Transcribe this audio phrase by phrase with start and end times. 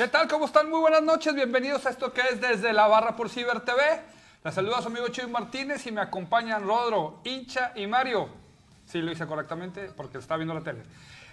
[0.00, 0.28] ¿Qué tal?
[0.28, 0.70] ¿Cómo están?
[0.70, 1.34] Muy buenas noches.
[1.34, 4.00] Bienvenidos a esto que es desde la barra por Ciber TV.
[4.42, 8.30] Les saluda su amigo Chuy Martínez y me acompañan Rodro, Hincha y Mario.
[8.86, 10.84] Sí, lo hice correctamente porque está viendo la tele.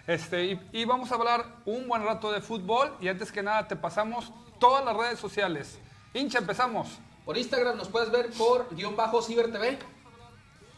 [0.06, 3.70] Este, y, y vamos a hablar un buen rato de fútbol y antes que nada
[3.70, 5.80] te pasamos todas las redes sociales.
[6.14, 6.90] Hincha, empezamos.
[7.24, 9.80] Por Instagram nos puedes ver por guion bajo Ciber TV.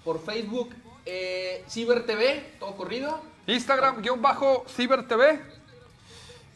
[0.06, 0.76] Por Facebook
[1.08, 3.20] eh, Ciber TV, todo corrido.
[3.48, 5.42] Instagram, guion bajo, Ciber TV.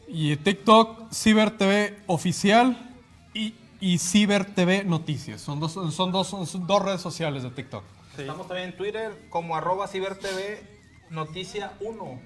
[0.06, 2.90] Y TikTok, Ciber TV Oficial
[3.32, 5.40] y, y Ciber TV Noticias.
[5.40, 7.84] Son dos, son, dos, son dos redes sociales de TikTok.
[8.18, 10.62] Estamos también en Twitter como arroba CiberTV
[11.10, 12.20] Noticia 1.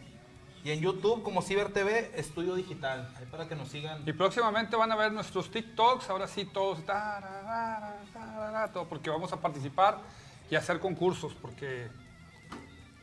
[0.65, 3.09] Y en YouTube como CiberTV Estudio Digital.
[3.16, 4.02] Ahí para que nos sigan.
[4.07, 9.33] Y próximamente van a ver nuestros TikToks, ahora sí todos, tararara, tararara, todo, porque vamos
[9.33, 9.99] a participar
[10.51, 11.88] y hacer concursos, porque,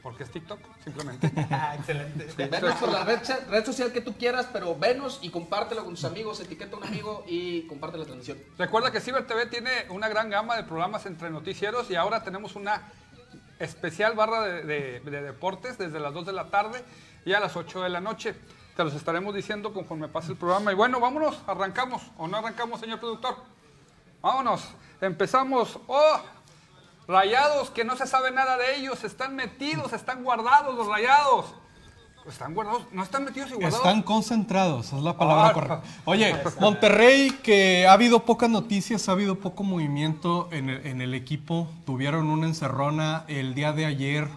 [0.05, 1.31] porque es TikTok, simplemente.
[1.49, 2.27] Ah, Excelente.
[2.47, 3.19] Venos por la red,
[3.49, 6.85] red social que tú quieras, pero venos y compártelo con tus amigos, etiqueta a un
[6.85, 8.37] amigo y comparte la transmisión.
[8.59, 12.55] Recuerda que Ciber TV tiene una gran gama de programas entre noticieros y ahora tenemos
[12.55, 12.83] una
[13.57, 16.83] especial barra de, de- de deportes desde las 2 de la tarde
[17.25, 18.35] y a las 8 de la noche.
[18.77, 20.71] Te los estaremos diciendo conforme pase el programa.
[20.71, 22.03] Y bueno, vámonos, arrancamos.
[22.17, 23.37] ¿O no arrancamos, señor productor?
[24.21, 24.67] Vámonos,
[25.01, 25.79] empezamos.
[25.87, 26.19] ¡Oh!
[27.07, 31.45] Rayados, que no se sabe nada de ellos, están metidos, están guardados los rayados.
[32.27, 33.77] Están guardados, no están metidos y guardados.
[33.85, 35.53] Están concentrados, es la palabra Ah.
[35.53, 35.81] correcta.
[36.05, 41.13] Oye, Monterrey, que ha habido pocas noticias, ha habido poco movimiento en el, en el
[41.13, 41.67] equipo.
[41.85, 44.27] Tuvieron una encerrona el día de ayer.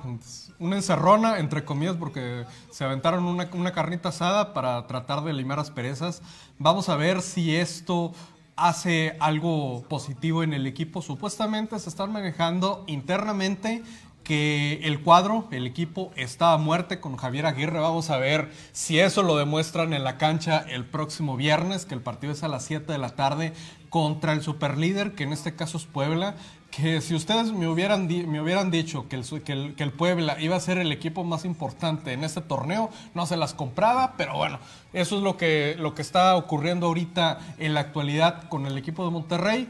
[0.58, 5.58] Una encerrona, entre comillas, porque se aventaron una, una carnita asada para tratar de limar
[5.58, 6.20] asperezas.
[6.58, 8.12] Vamos a ver si esto
[8.59, 11.01] hace algo positivo en el equipo.
[11.01, 13.83] Supuestamente se están manejando internamente
[14.29, 17.81] que el cuadro, el equipo está a muerte con Javier Aguirre.
[17.81, 22.03] Vamos a ver si eso lo demuestran en la cancha el próximo viernes, que el
[22.03, 23.55] partido es a las 7 de la tarde
[23.89, 26.37] contra el superlíder, que en este caso es Puebla.
[26.70, 30.39] Que si ustedes me hubieran, me hubieran dicho que el, que, el, que el Puebla
[30.39, 34.36] iba a ser el equipo más importante en este torneo, no se las compraba, pero
[34.36, 34.58] bueno,
[34.92, 39.07] eso es lo que, lo que está ocurriendo ahorita en la actualidad con el equipo
[39.07, 39.69] de Monterrey.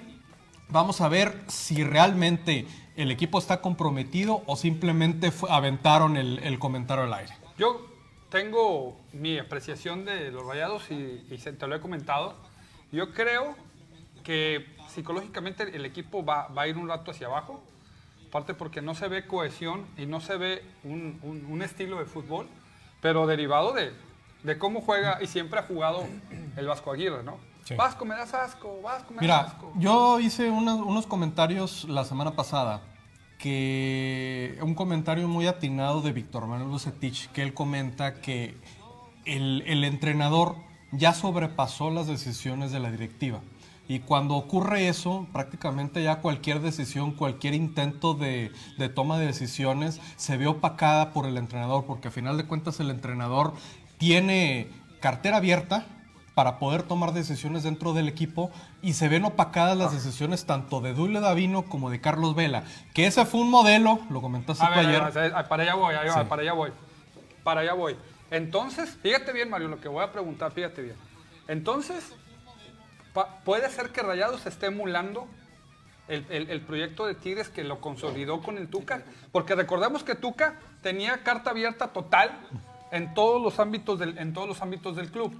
[0.68, 2.66] Vamos a ver si realmente
[2.98, 7.32] el equipo está comprometido o simplemente aventaron el, comentario al aire.
[7.56, 7.86] Yo
[8.28, 12.34] tengo mi apreciación de los rayados y, y te lo he comentado.
[12.90, 13.54] Yo creo
[14.24, 17.62] que psicológicamente el equipo va, a ir un rato hacia abajo,
[18.28, 22.48] aparte porque no se ve cohesión y no se ve un estilo de fútbol,
[23.00, 23.92] pero derivado de,
[24.42, 26.06] de cómo juega y siempre ha jugado
[26.56, 27.38] el Vasco Aguirre, ¿no?
[27.68, 27.74] Sí.
[27.74, 29.72] Vasco, me das asco, Vasco, me das Mira, asco.
[29.76, 32.80] yo hice unos, unos comentarios la semana pasada
[33.38, 38.56] que un comentario muy atinado de Víctor Manuel Lucetich, que él comenta que
[39.26, 40.56] el, el entrenador
[40.92, 43.40] ya sobrepasó las decisiones de la directiva.
[43.86, 50.00] Y cuando ocurre eso, prácticamente ya cualquier decisión, cualquier intento de, de toma de decisiones
[50.16, 53.52] se ve opacada por el entrenador, porque a final de cuentas el entrenador
[53.98, 54.68] tiene
[55.00, 55.86] cartera abierta
[56.38, 60.94] para poder tomar decisiones dentro del equipo y se ven opacadas las decisiones tanto de
[60.94, 62.62] Dulio Davino como de Carlos Vela,
[62.94, 65.02] que ese fue un modelo, lo comentaste A tú ver, ayer.
[65.02, 66.20] a ver, para allá voy, Sí.
[66.28, 66.70] para allá voy.
[67.42, 67.96] Para allá voy.
[68.30, 70.94] Entonces, fíjate bien, Mario, lo que voy a preguntar, fíjate bien.
[71.48, 72.12] Entonces,
[73.44, 75.26] puede ser que Rayados esté emulando
[76.06, 80.14] el, el- el proyecto de Tigres que lo consolidó con el Tuca, porque recordemos que
[80.14, 82.30] Tuca tenía carta abierta total
[82.92, 85.34] en todos los ámbitos del, en todos los ámbitos del club.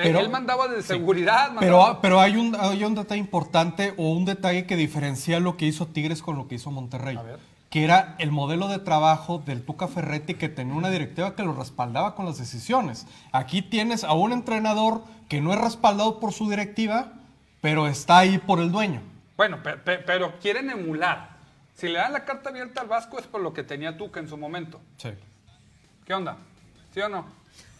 [0.00, 3.94] Eh, Pero- Él mandaba de seguridad, Pero, mandaba- pero hay, un, hay un detalle importante
[3.96, 7.16] o un detalle que diferencia lo que hizo Tigres con lo que hizo Monterrey.
[7.16, 7.38] A ver.
[7.70, 11.52] Que era el modelo de trabajo del Tuca Ferretti que tenía una directiva que lo
[11.54, 13.06] respaldaba con las decisiones.
[13.32, 17.12] Aquí tienes a un entrenador que no es respaldado por su directiva,
[17.60, 19.02] pero está ahí por el dueño.
[19.36, 21.30] Bueno, pe- pe- pero quieren emular.
[21.74, 24.28] Si le dan la carta abierta al Vasco es por lo que tenía Tuca en
[24.28, 24.80] su momento.
[24.96, 25.10] Sí.
[26.04, 26.36] ¿Qué onda?
[26.92, 27.24] ¿Sí o no?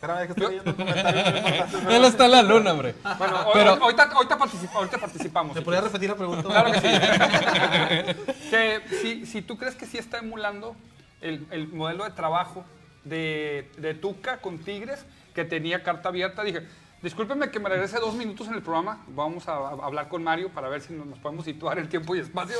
[0.01, 1.91] Espérame, que estoy leyendo un comentario.
[1.91, 2.95] Él está en la luna, hombre.
[3.19, 5.55] Bueno, hoy- Pero- ahorita, ahorita, participa- ahorita participamos.
[5.55, 6.43] ¿Me si podría repetir la pregunta?
[6.49, 6.89] Claro que sí.
[8.51, 10.75] que si, si tú crees que sí está emulando
[11.21, 12.65] el, el modelo de trabajo
[13.05, 15.05] de, de Tuca con Tigres,
[15.35, 16.67] que tenía carta abierta, dije,
[17.03, 20.49] discúlpeme que me regrese dos minutos en el programa, vamos a, a hablar con Mario
[20.49, 22.57] para ver si nos, nos podemos situar en tiempo y espacio.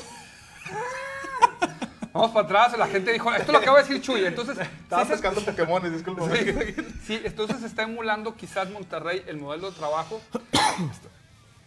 [2.13, 4.59] Vamos para atrás, la gente dijo, esto lo acaba de decir Chuy, entonces...
[4.83, 6.25] Estaba sí pescando Pokémon, disculpa.
[6.37, 6.75] Sí,
[7.05, 10.21] sí, entonces está emulando quizás Monterrey el modelo de trabajo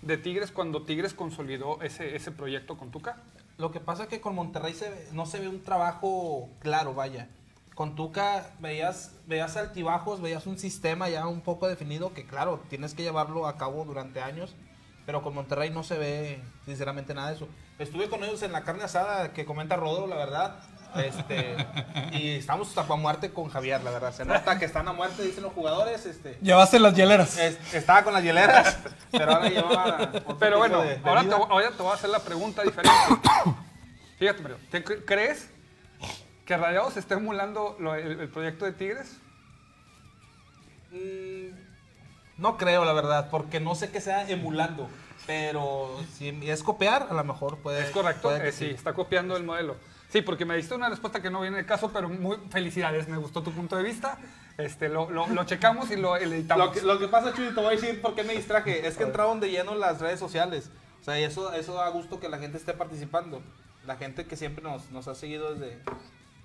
[0.01, 3.17] de Tigres cuando Tigres consolidó ese, ese proyecto con Tuca.
[3.57, 6.93] Lo que pasa es que con Monterrey se ve- no se ve un trabajo claro,
[6.93, 7.29] vaya.
[7.75, 12.93] con Tuca veías, veías altibajos, veías un sistema ya un poco definido que claro, tienes
[12.93, 14.55] que llevarlo a cabo durante años,
[15.05, 17.47] pero con Monterrey no se ve sinceramente nada de eso.
[17.79, 20.59] Estuve con ellos en la carne asada que comenta Rodro, la verdad.
[20.95, 21.55] Este,
[22.13, 24.13] y estamos a muerte con Javier, la verdad.
[24.13, 26.05] Se nota que están a muerte, dicen los jugadores.
[26.05, 27.37] Este, Llevaste las hieleras.
[27.37, 28.77] es- estaba con las hieleras,
[29.11, 29.97] pero ahora llevaba.
[30.13, 32.91] otro Pero bueno, de ahora te, voy- ahora te voy a hacer la pregunta diferente.
[34.19, 35.49] Fíjate, Mario, ¿te cre- ¿crees
[36.45, 39.17] que Rayados está emulando lo- el, el proyecto de Tigres?
[40.91, 41.42] Mm,
[42.37, 44.89] No creo, la verdad, porque no sé qué sea emulando.
[45.27, 47.81] Pero si es copiar, a lo mejor puede.
[47.83, 49.77] Es correcto, puede que eh, sí, está copiando el modelo.
[50.09, 53.17] Sí, porque me diste una respuesta que no viene el caso, pero muy felicidades, me
[53.17, 54.17] gustó tu punto de vista.
[54.57, 56.65] Este, lo, lo- lo checamos y lo editamos.
[56.67, 58.85] Lo que, lo que pasa, Chuy, te voy a decir por qué me distraje.
[58.85, 60.69] Es que entraron de lleno las redes sociales.
[61.01, 63.41] O sea, y eso, eso da gusto que la gente esté participando.
[63.87, 65.79] La gente que siempre nos, nos ha seguido desde,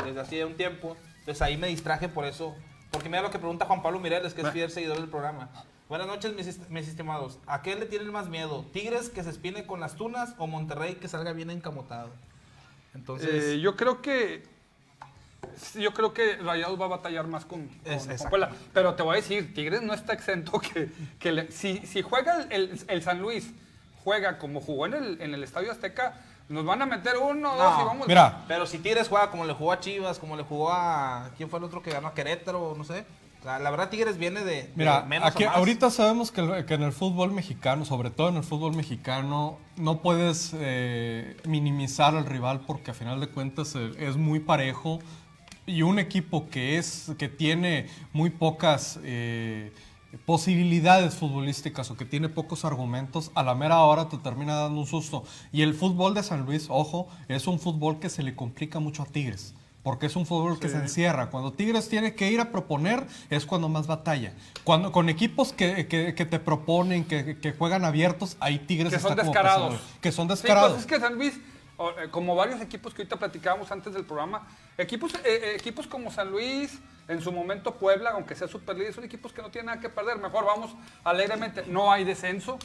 [0.04, 0.96] desde hace un tiempo.
[1.20, 2.54] Entonces ahí me distraje por eso.
[2.90, 5.50] Porque mira lo que pregunta Juan Pablo Mireles, que es fiel seguidor del programa.
[5.88, 7.38] Buenas noches, mis, est- mis estimados.
[7.46, 8.64] ¿A qué le tienen más miedo?
[8.72, 12.10] ¿Tigres que se espine con las tunas o Monterrey que salga bien encamotado?
[12.94, 14.42] Entonces, Eh, yo creo que
[15.74, 18.30] yo creo que Rayados va a batallar más con, con- Es- con.
[18.30, 18.50] Puebla.
[18.74, 22.42] Pero te voy a decir, Tigres no está exento que, que le- si, si juega
[22.42, 23.50] el, el- el San Luis,
[24.04, 26.20] juega como jugó en el, en el Estadio Azteca,
[26.50, 28.08] nos van a meter uno, dos No, y vamos.
[28.08, 31.30] Mira, Pero si Tigres juega como le jugó a Chivas, como le jugó a.
[31.38, 32.74] ¿Quién fue el otro que ganó a Querétaro?
[32.76, 33.06] No sé.
[33.40, 35.56] O sea, la verdad, Tigres viene de, de Mira, menos aquí, a más.
[35.58, 40.52] ahorita sabemos que en el fútbol mexicano, sobre todo en el fútbol mexicano, no puedes
[40.54, 44.98] eh, minimizar al rival porque a final de cuentas eh, es muy parejo
[45.66, 49.72] y un equipo que es que tiene muy pocas eh,
[50.24, 54.86] posibilidades futbolísticas o que tiene pocos argumentos, a la mera hora te termina dando un
[54.86, 55.24] susto.
[55.52, 59.02] Y el fútbol de San Luis, ojo, es un fútbol que se le complica mucho
[59.02, 59.54] a Tigres.
[59.82, 61.30] Porque es un fútbol que se encierra.
[61.30, 64.34] Cuando Tigres tiene que ir a proponer, es cuando más batalla.
[64.64, 68.98] Cuando con equipos que, que- que te proponen, que, que juegan abiertos, ahí Tigres que
[68.98, 69.80] son está descarados.
[70.00, 70.72] Que son Sí, descarados.
[70.72, 71.34] pues es que San Luis,
[71.78, 74.46] eh, como varios equipos que ahorita platicábamos antes del programa,
[74.76, 78.92] equipos, eh, eh, equipos como San Luis, en su momento Puebla, aunque sea super líder,
[78.92, 80.18] son equipos que no tienen nada que perder.
[80.18, 81.64] Mejor vamos alegremente.
[81.66, 82.58] No hay descenso.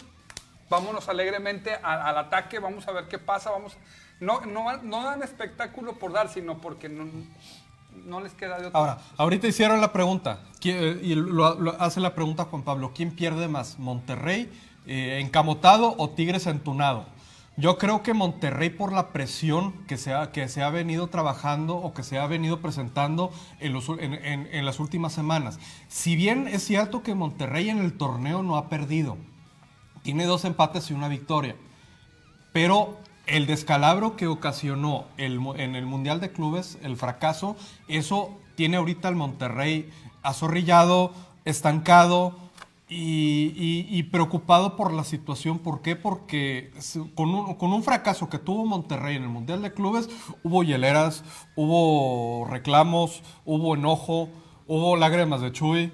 [0.70, 3.52] Vámonos alegremente a- al ataque, vamos a ver qué pasa.
[3.52, 3.78] Vamos,
[4.20, 7.06] no, no, dan espectáculo por dar, sino porque no,
[8.06, 8.80] no les queda de otra.
[8.80, 13.12] Ahora, ahorita hicieron la pregunta, ¿quién- eh, y lo, hace la pregunta Juan Pablo, ¿quién
[13.12, 14.52] pierde más, Monterrey
[14.86, 17.06] eh, encamotado o Tigres entunado?
[17.56, 21.76] Yo creo que Monterrey por la presión que se ha, que se ha venido trabajando
[21.76, 25.60] o que se ha venido presentando en- en las últimas semanas.
[25.88, 29.18] Si bien es cierto que Monterrey en el torneo no ha perdido,
[30.02, 31.56] tiene dos empates y una victoria.
[32.54, 37.56] Pero el descalabro que ocasionó el en el Mundial de Clubes, el fracaso,
[37.88, 39.90] eso tiene ahorita al Monterrey
[40.22, 41.14] azorrillado,
[41.46, 42.36] estancado
[42.90, 45.60] y, y- y preocupado por la situación.
[45.60, 45.96] ¿Por qué?
[45.96, 46.72] Porque
[47.16, 50.10] con un, con un fracaso que tuvo Monterrey en el Mundial de Clubes,
[50.44, 51.24] hubo hieleras,
[51.56, 54.30] hubo reclamos, hubo enojo,
[54.68, 55.92] hubo lágrimas de Chuy.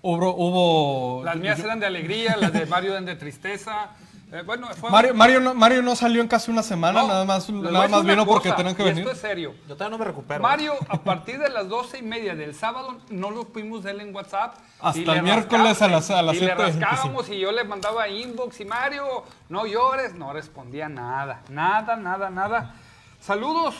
[0.00, 3.90] Hubo, hubo las mías eran de alegría, las de Mario eran de tristeza.
[4.30, 7.24] Eh, bueno, fue- Mario, Mario, no, Mario no salió en casi una semana, No, nada
[7.24, 9.00] más, nada más vino porque tenían que y venir.
[9.02, 9.54] Esto es serio.
[9.66, 10.42] Yo todavía no me recupero.
[10.42, 14.14] Mario, a partir de las doce y media del sábado, no lo pudimos ver en
[14.14, 14.56] WhatsApp.
[14.80, 16.78] Hasta el le miércoles a las- a las Y le 7:25.
[16.80, 20.14] rascábamos y yo le mandaba inbox y Mario, no llores.
[20.14, 22.74] No respondía nada, nada, nada, nada.
[23.20, 23.74] Saludos,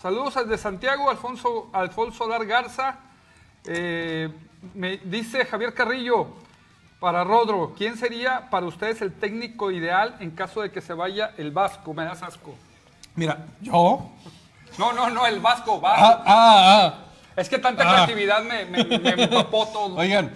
[0.00, 2.98] saludos al de Santiago, Alfonso, Alfonso Dar Garza.
[3.64, 4.30] Eh,
[4.74, 6.28] me dice Javier Carrillo,
[7.00, 11.32] para Rodro, ¿quién sería para ustedes el técnico ideal en caso de que se vaya
[11.38, 11.94] el Vasco?
[11.94, 12.54] Me das asco.
[13.16, 14.10] Mira, yo.
[14.78, 16.04] No, no, no, el Vasco, Vasco.
[16.04, 16.94] Ah, ah,
[17.36, 17.94] Es que tanta Ah.
[18.06, 19.96] creatividad me, me, me empapó todo.
[19.98, 20.00] ah.
[20.02, 20.32] Oigan,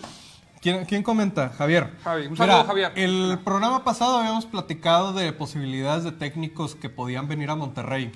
[0.60, 1.50] ¿quién, quién comenta?
[1.50, 1.92] Javier.
[2.02, 2.92] Javi, un saludo, Mira, Javier.
[2.96, 8.10] El programa pasado habíamos platicado de posibilidades de técnicos que podían venir a Monterrey.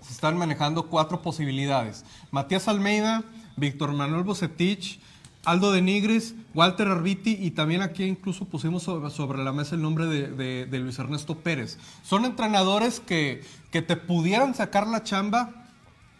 [0.00, 2.04] Se están manejando cuatro posibilidades.
[2.30, 3.22] Matías Almeida,
[3.56, 4.98] Víctor Manuel Bocetich,
[5.44, 10.06] Aldo de Nigris, Walter Arbiti y también aquí incluso pusimos sobre, la mesa el nombre
[10.06, 11.78] de, Luis Ernesto Pérez.
[12.02, 15.60] Son entrenadores que, que te pudieran sacar la chamba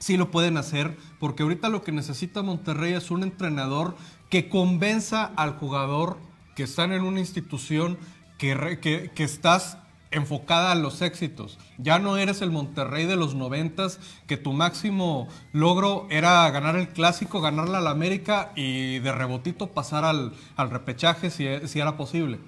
[0.00, 3.94] sí lo pueden hacer, porque ahorita lo que necesita Monterrey es un entrenador
[4.30, 6.16] que convenza al jugador
[6.56, 7.98] que están en una institución
[8.38, 8.80] que,
[9.14, 9.76] que estás
[10.10, 11.58] enfocada a los éxitos.
[11.78, 16.88] Ya no eres el Monterrey de los noventas, que tu máximo logro era ganar el
[16.88, 22.40] clásico, ganarle al América y de rebotito pasar al, al repechaje si, si era posible.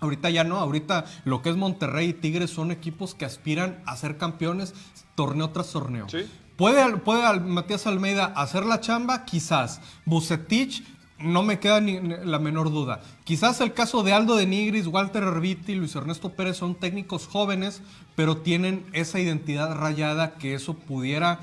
[0.00, 3.96] Ahorita ya no, ahorita lo que es Monterrey y Tigres son equipos que aspiran a
[3.96, 4.74] ser campeones
[5.14, 6.08] torneo tras torneo.
[6.08, 6.26] Sí.
[6.56, 9.26] ¿Puede, puede Matías Almeida hacer la chamba?
[9.26, 9.80] Quizás.
[10.06, 10.82] Bucetich,
[11.18, 13.00] no me queda ni la menor duda.
[13.24, 17.82] Quizás el caso de Aldo de Nigris, Walter Herbiti, Luis Ernesto Pérez son técnicos jóvenes,
[18.14, 21.40] pero tienen esa identidad rayada que eso pudiera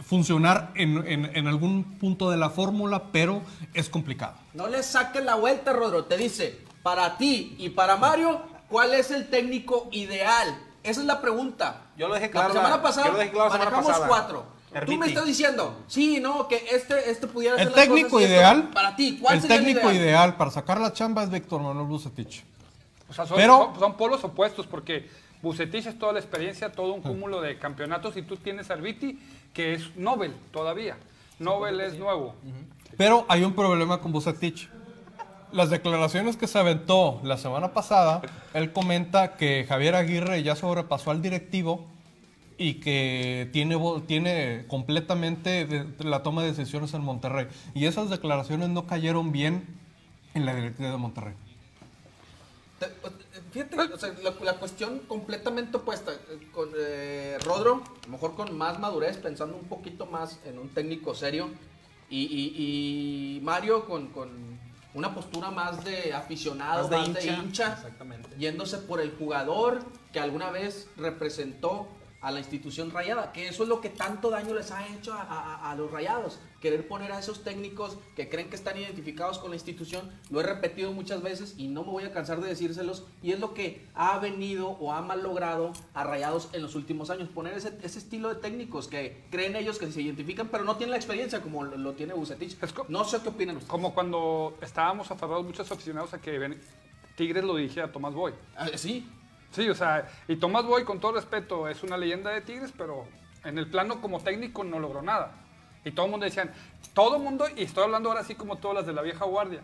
[0.00, 3.42] funcionar en, en- en algún punto de la fórmula, pero
[3.74, 4.34] es complicado.
[4.54, 6.04] No le saques la vuelta, Rodro.
[6.04, 10.56] Te dice, para ti y para Mario, ¿cuál es el técnico ideal?
[10.82, 11.82] Esa es la pregunta.
[11.96, 14.08] Yo lo dejé claro La semana pasada yo lo dejé claro la semana manejamos pasada.
[14.08, 14.57] cuatro.
[14.86, 18.24] Tú me estás diciendo, sí, no, que este, este pudiera hacer El técnico cosas y
[18.24, 18.70] esto ideal.
[18.72, 21.86] Para ti, ¿cuál el sería técnico el ideal para sacar la chamba es Víctor Manuel
[21.86, 22.44] Bucetich.
[23.08, 25.08] O sea, son, Pero- son- son polos opuestos porque
[25.42, 29.18] Bucetich es toda la experiencia, todo un cúmulo de campeonatos y tú tienes a Arbiti
[29.54, 30.96] que es Nobel todavía.
[31.38, 32.34] Nobel es nuevo.
[32.96, 34.68] Pero hay un problema con Bucetich.
[35.52, 38.20] Las declaraciones que se aventó la semana pasada,
[38.52, 41.86] él comenta que Javier Aguirre ya sobrepasó al directivo
[42.58, 47.46] y que tiene, tiene completamente de- la toma de decisiones en Monterrey.
[47.74, 49.64] Y esas declaraciones no cayeron bien
[50.34, 51.34] en la directiva de Monterrey.
[52.80, 52.88] Te-
[53.50, 56.12] Fíjate, o sea, la, la cuestión completamente opuesta.
[56.12, 60.58] eh, Con eh, Rodro, a lo mejor con más madurez, pensando un poquito más en
[60.58, 61.48] un técnico serio.
[62.10, 64.28] Y, y- y Mario con, con
[64.94, 67.42] una postura más de aficionado, Más más de de hincha.
[67.42, 68.28] hincha, Exactamente.
[68.38, 69.80] yéndose por el jugador
[70.12, 71.86] que alguna vez representó
[72.20, 75.22] a la institución rayada, que eso es lo que tanto daño les ha hecho a,
[75.22, 79.50] a- a los rayados, querer poner a esos técnicos que creen que están identificados con
[79.50, 83.04] la institución, lo he repetido muchas veces y no me voy a cansar de decírselos,
[83.22, 87.10] y es lo que ha venido o ha mal logrado a rayados en los últimos
[87.10, 90.76] años, poner ese, ese estilo de técnicos que creen ellos que se identifican, pero no
[90.76, 92.56] tienen la experiencia como lo, lo tiene Bucetich.
[92.88, 93.70] No sé qué opinan ustedes.
[93.70, 96.60] Como cuando estábamos aferrados muchos aficionados a que ven-
[97.16, 98.32] Tigres lo dirigía a Tomás Boy.
[98.56, 99.08] Ah, sí,
[99.50, 103.06] Sí, o sea, y Tomás Boy, con todo respeto, es una leyenda de Tigres, pero
[103.44, 105.32] en el plano como técnico no logró nada.
[105.84, 106.52] Y todo el mundo decían,
[106.92, 109.60] todo el mundo, y estoy hablando ahora así como todas las de la vieja guardia,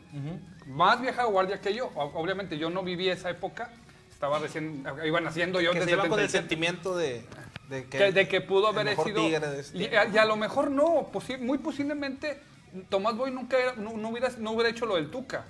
[0.67, 1.91] más vieja guardia que yo.
[1.95, 3.71] Obviamente yo no viví esa época,
[4.11, 6.39] estaba recién, iba naciendo yo Que desde se iban con el 77.
[6.39, 7.27] sentimiento de,
[7.69, 9.51] de que, que, de que pudo haber sido.
[9.51, 12.41] de este- y, a, y a lo mejor no, posi- muy posiblemente
[12.89, 15.45] Tomás Boy nunca era- no, no hubiera, no hubiera hecho lo del Tuca,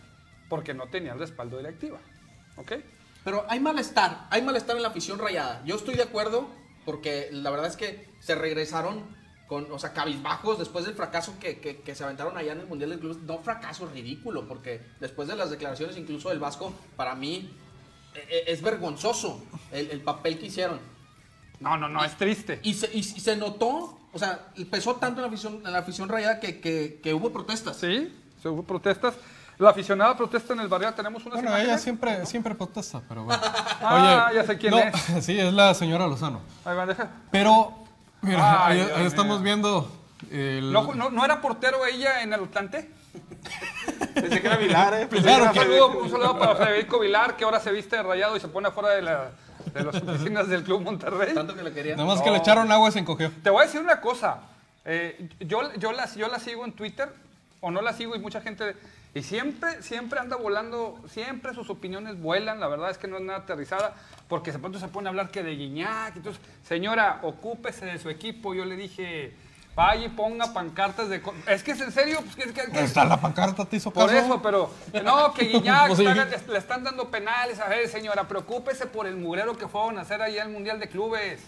[0.49, 1.99] porque no tenía el respaldo directiva.
[2.57, 2.73] ¿Ok?
[3.25, 5.63] Pero hay malestar, hay malestar en la afición rayada.
[5.65, 6.49] Yo estoy de acuerdo
[6.85, 9.03] porque la verdad es que se regresaron
[9.49, 12.67] con, o sea, cabizbajos después del fracaso que, que- que se aventaron allá en el
[12.67, 13.19] Mundial de Clubes.
[13.19, 17.51] No fracaso ridículo, porque después de las declaraciones incluso del Vasco, para mí
[18.15, 20.79] eh, eh, es vergonzoso el, el papel que hicieron.
[21.61, 22.61] No, no, no, es triste.
[22.63, 25.79] Y se, y- y se notó, o sea, pesó tanto en la afición, en la
[25.79, 27.77] afición rayada que, que- que hubo protestas.
[27.79, 28.13] Sí,
[28.43, 29.15] se hubo protestas.
[29.59, 30.93] La aficionada protesta en el barrio.
[30.95, 31.69] Tenemos unas Bueno, imágenes.
[31.73, 33.41] ella siempre, siempre protesta, pero bueno.
[33.83, 34.95] Ah, ya sé quién no, es.
[35.25, 36.41] Sí, es la señora Lozano.
[36.65, 37.09] Ahí va, deja.
[37.31, 37.73] Pero,
[38.23, 39.91] mira, Ay, ahí, estamos viendo
[40.31, 40.73] el...
[40.73, 42.91] ¿No, no, no era portero ella en el Atlante?
[44.15, 45.07] Pensé que era Vilar, ¿eh?
[45.07, 47.97] Pensé Claro que Un era saludo, un saludo para Federico Vilar, que ahora se viste
[47.97, 49.31] de rayado y se pone afuera de, la-
[49.73, 51.35] de las oficinas del Club Monterrey.
[51.35, 51.97] Tanto que le querían.
[51.97, 53.31] Nada más que le echaron agua y se encogió.
[53.43, 54.39] Te voy a decir una cosa.
[54.85, 57.09] eh, yo, yo, la, yo la sigo en Twitter,
[57.61, 58.77] o no la sigo, y mucha gente.
[59.15, 62.59] Y siempre, siempre anda volando, siempre sus opiniones vuelan.
[62.59, 63.95] La verdad es que no es nada aterrizada,
[64.29, 66.17] porque de pronto se pone a hablar que de Guiñac.
[66.17, 68.55] Entonces, señora, ocúpese de su equipo.
[68.55, 69.33] Yo le dije,
[69.77, 71.23] vaya y ponga pancartas de.
[71.47, 72.19] Es que es en serio.
[72.35, 74.19] Pues, que- que- Está la pancarta, te hizo por caso.
[74.19, 74.69] eso, pero
[75.05, 76.05] no, que Guiñac sí.
[76.49, 77.61] le están dando penales.
[77.61, 80.89] A ver, señora, preocúpese por el mugrero que fueron a hacer ahí al Mundial de
[80.89, 81.41] Clubes.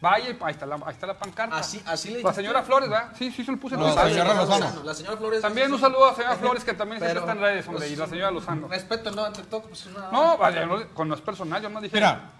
[0.00, 1.56] Vaya, ahí está la, ahí está la pancarta.
[1.56, 3.12] Así, así le La señora Flores, ¿verdad?
[3.16, 4.82] Sí, sí, se lo puse en No, la señora Lozano.
[4.84, 5.40] La señora Flores.
[5.40, 7.92] También un saludo a la señora Flores, que también siempre está en redes, hombre, pues,
[7.92, 8.68] y la señora Lozano.
[8.68, 10.10] Respeto, no, ante todo, pues una...
[10.12, 10.36] No,
[10.66, 12.30] no, con no es personal, yo no dije Mira,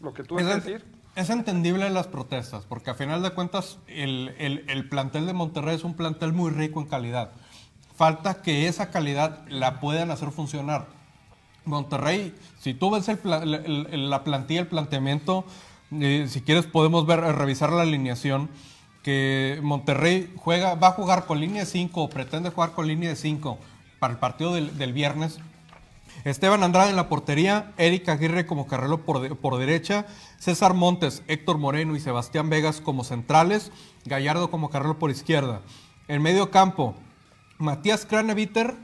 [0.00, 0.84] lo que tú es, vas a ent- decir.
[1.16, 5.74] es entendible las protestas, porque a final de cuentas el, el- el plantel de Monterrey
[5.76, 7.30] es un plantel muy rico en calidad.
[7.96, 10.86] Falta que esa calidad la puedan hacer funcionar.
[11.64, 15.44] Monterrey, si tú ves el pla- el- el- la plantilla, el planteamiento,
[15.90, 18.48] si quieres podemos ver, eh, revisar la alineación,
[19.02, 23.08] que Monterrey juega, va a jugar con línea de 5 o pretende jugar con línea
[23.10, 23.58] de 5
[23.98, 25.38] para el partido del, del viernes.
[26.24, 30.04] Esteban Andrade en la portería, Eric Aguirre como carrero por, de- por derecha,
[30.38, 33.70] César Montes, Héctor Moreno y Sebastián Vegas como centrales,
[34.04, 35.62] Gallardo como carrero por izquierda.
[36.08, 36.94] En medio campo,
[37.58, 38.74] Matías Craneviter,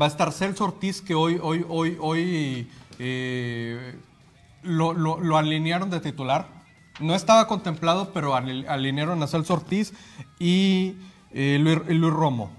[0.00, 3.96] va a estar Celso Ortiz que hoy, hoy, hoy, hoy eh,
[4.62, 6.46] lo, lo- lo alinearon de titular.
[7.00, 9.92] No estaba contemplado, pero alinearon a Celso Ortiz
[10.38, 10.96] y
[11.32, 12.50] eh, Luis, y Luis Romo.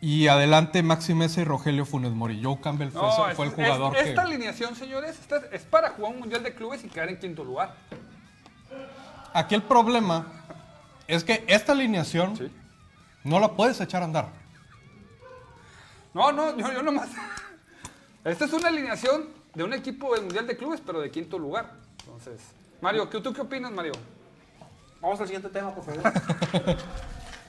[0.00, 2.40] Y adelante Maxi Mesa y Rogelio Funes Mori.
[2.42, 4.08] Joe Campbell fue, No, fue el jugador es- que...
[4.10, 7.44] Esta alineación, señores, esta es para jugar un mundial de clubes y quedar en quinto
[7.44, 7.74] lugar.
[9.34, 10.26] Aquí el problema
[11.08, 12.50] es que esta alineación Sí.
[13.24, 14.28] no la puedes echar a andar.
[16.14, 17.08] No, no, yo, yo nomás.
[18.24, 21.72] Esta es una alineación de un equipo del Mundial de Clubes, pero de quinto lugar.
[22.00, 22.40] Entonces,
[22.80, 23.92] Mario, ¿qué- ¿tú qué opinas, Mario?
[25.00, 26.02] Vamos al siguiente tema, por favor.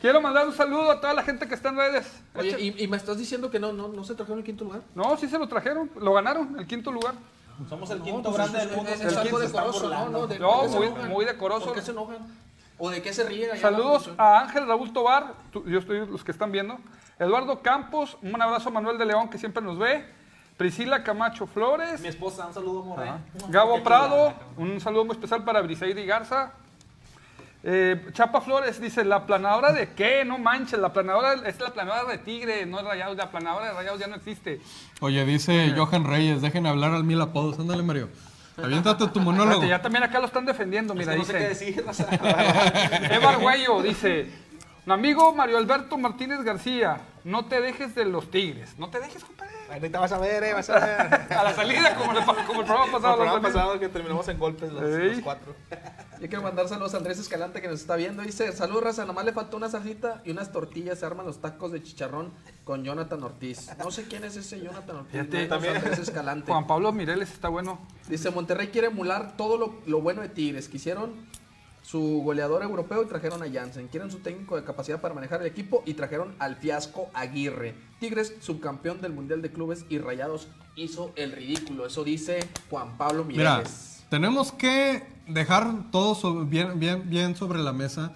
[0.01, 2.11] Quiero mandar un saludo a toda la gente que está en redes.
[2.35, 4.81] Oye, y, y me estás diciendo que no, no, no se trajeron el quinto lugar.
[4.95, 7.15] No, sí se lo trajeron, lo ganaron, el quinto lugar.
[7.67, 8.91] Somos el No, quinto pues grande del mundo.
[8.91, 10.27] Es, es algo decoroso, ¿no?
[10.27, 11.09] de- No, ¿por qué se muy- enojan?
[11.09, 11.65] muy decoroso.
[11.65, 12.17] ¿Por qué se enojan?
[12.77, 13.57] ¿O de qué se ríen?
[13.59, 16.77] Saludos a Ángel Raúl Tobar, tú- yo estoy los que están viendo.
[17.17, 20.05] Eduardo Campos, un abrazo a Manuel de León que siempre nos ve.
[20.57, 22.01] Priscila Camacho Flores.
[22.01, 23.11] Mi esposa, un saludo, Moré.
[23.49, 26.51] Gabo Prado, un saludo muy especial para Briseida y Garza.
[27.63, 30.23] Eh, Chapa Flores dice, ¿la planadora de qué?
[30.25, 33.73] No manches, la planadora es la planadora de Tigre, no es Rayados, la planadora de
[33.73, 34.61] Rayados ya no existe.
[35.01, 37.59] Oye, dice Johan Reyes, dejen hablar al mil apodos.
[37.59, 38.09] Ándale, Mario.
[38.61, 39.63] Aviéntate tu monólogo.
[39.65, 41.65] Ya también acá lo están defendiendo, Es mira, que no sé qué dice.
[41.65, 41.85] decir.
[41.87, 42.07] o sea,
[43.11, 44.31] Eva Arguello dice,
[44.85, 49.23] mi amigo Mario Alberto Martínez García, no te dejes de los Tigres, no te dejes,
[49.23, 49.46] compadre.
[49.71, 51.33] Ahorita vas a ver, eh, vas a ver.
[51.37, 53.15] A la salida, como, le pa- como el programa El pasado.
[53.15, 53.53] programa salida.
[53.63, 55.53] pasado que terminamos en golpes los, cuatro.
[56.19, 58.23] Yo quiero mandar saludos a Andrés Escalante que nos está viendo.
[58.23, 60.97] Dice, salud raza, nomás le faltó una salsita y unas tortillas.
[60.99, 62.33] Se arman los tacos de chicharrón
[62.63, 63.69] con Jonathan Ortiz.
[63.77, 65.11] No sé quién es ese Jonathan Ortiz.
[65.11, 65.75] Fíjate, no, es también.
[65.75, 66.51] Andrés Escalante.
[66.51, 67.85] Juan Pablo Mireles está bueno.
[68.09, 70.67] Dice, Monterrey quiere emular todo lo, lo bueno de Tigres.
[70.69, 71.13] Quisieron
[71.87, 73.87] su goleador europeo y trajeron a Jansen.
[73.87, 77.75] Quieren su técnico de capacidad para manejar el equipo y trajeron al fiasco Aguirre.
[78.01, 81.85] Tigres, subcampeón del Mundial de Clubes y Rayados, hizo el ridículo.
[81.85, 82.39] Eso dice
[82.69, 84.03] Juan Pablo Mira, Mireles.
[84.09, 88.13] tenemos que dejar todo bien, bien, bien sobre la mesa.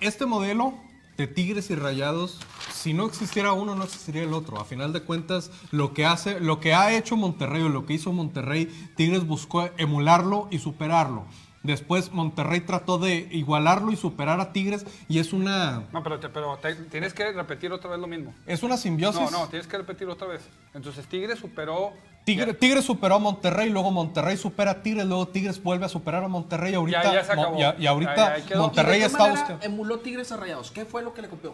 [0.00, 0.74] Este modelo
[1.16, 2.38] de Tigres y Rayados,
[2.70, 4.60] si no existiera uno, no existiría el otro.
[4.60, 7.94] A final de cuentas, lo que hace, lo que ha hecho Monterrey o lo que
[7.94, 11.24] hizo Monterrey, Tigres buscó emularlo y superarlo.
[11.62, 16.30] Después Monterrey trató de igualarlo y superar a Tigres y es una No, pero, te-
[16.30, 18.32] pero te- tienes que repetir otra vez lo mismo.
[18.46, 19.20] es una simbiosis.
[19.20, 20.40] No, no, tienes que repetir otra vez.
[20.72, 21.92] Entonces Tigre superó.
[22.24, 26.24] Tigre- Tigres superó a Monterrey, luego Monterrey supera a Tigres, luego Tigres vuelve a superar
[26.24, 26.72] a Monterrey.
[26.72, 27.58] Ahorita, Ya, ya se acabó.
[27.58, 28.36] Y- y ahorita.
[28.56, 29.64] Monterrey ¿Y de qué está buscando.
[29.66, 30.70] emuló Tigres a Rayados?
[30.70, 31.52] ¿Qué fue lo que le copió?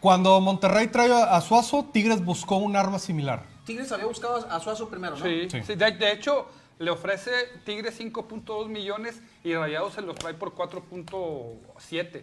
[0.00, 3.44] Cuando Monterrey trae a a Suazo, Tigres buscó un arma similar.
[3.64, 5.24] Tigres había buscado a Suazo primero, ¿no?
[5.24, 5.60] Sí, Sí.
[5.66, 6.46] sí, De, de hecho,
[6.78, 7.30] le ofrece
[7.64, 12.22] Tigre 5.2 millones y Rayados se los trae por 4.7.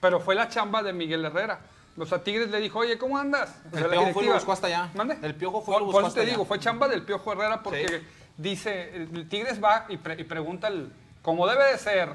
[0.00, 1.60] Pero fue la chamba de Miguel Herrera.
[1.96, 3.54] O sea, Tigres le dijo, oye, ¿cómo andas?
[3.72, 4.90] O sea, El Piojo fue y lo buscó hasta allá.
[4.94, 5.16] ¿Mande?
[5.22, 6.30] El Piojo fue y por eso te allá.
[6.30, 7.94] digo, fue chamba del Piojo Herrera porque Sí.
[8.36, 12.10] dice, el Tigres va y, pre- y pregunta, el, como debe de ser,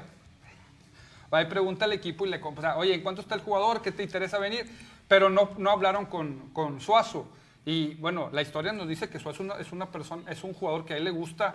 [1.32, 3.80] va y pregunta al equipo y le compra, oye, ¿en cuánto está el jugador?
[3.80, 4.66] ¿Qué te interesa venir?
[5.08, 7.26] Pero no, no hablaron con, con Suazo.
[7.64, 10.84] Y bueno, la historia nos dice que Suazo una- es una persona, es un jugador
[10.84, 11.54] que a él le gusta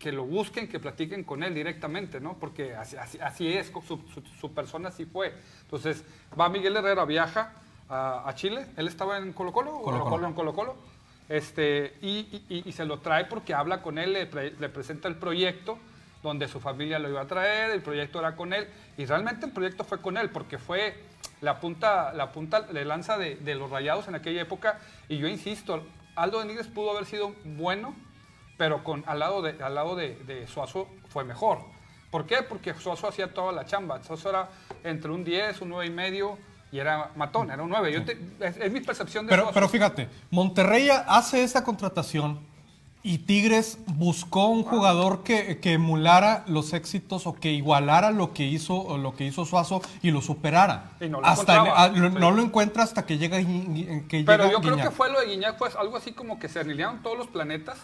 [0.00, 2.34] que lo busquen, que platiquen con él directamente, ¿no?
[2.38, 5.32] Porque así, así, así es, su, su- su persona así fue.
[5.62, 6.04] Entonces,
[6.38, 7.52] va Miguel Herrera, viaja
[7.88, 10.26] a, a Chile, él estaba en Colo Colo, Colo Colo.
[10.26, 10.76] en Colo Colo,
[11.28, 15.06] este, y, y- y se lo trae porque habla con él, le, pre- le presenta
[15.06, 15.78] el proyecto,
[16.22, 19.52] donde su familia lo iba a traer, el proyecto era con él, y realmente el
[19.52, 20.94] proyecto fue con él, porque fue
[21.40, 25.28] la punta, la punta de lanza de, de los rayados en aquella época, y yo
[25.28, 25.82] insisto,
[26.16, 27.94] Aldo Benítez pudo haber sido bueno,
[28.60, 31.60] pero con, al lado, de, al lado de, de Suazo fue mejor.
[32.10, 32.42] ¿Por qué?
[32.46, 34.02] Porque Suazo hacía toda la chamba.
[34.04, 34.50] Suazo era
[34.84, 36.36] entre un 10, un 9 y medio
[36.70, 37.90] y era matón, era un 9.
[37.90, 39.54] Yo te- es, es mi percepción de Pero, Suazo.
[39.54, 42.38] pero fíjate, Monterrey hace esta contratación
[43.02, 48.44] y Tigres buscó un jugador que, que emulara los éxitos o que igualara lo que
[48.44, 50.90] hizo o lo que hizo Suazo y lo superara.
[51.00, 51.82] Y no lo hasta encontraba.
[51.84, 52.10] ah, lo-.
[52.10, 55.28] No lo encuentra hasta que llega, que Pero llega yo creo que fue lo de
[55.28, 57.78] Guiñac, pues algo así como que se alinearon todos los planetas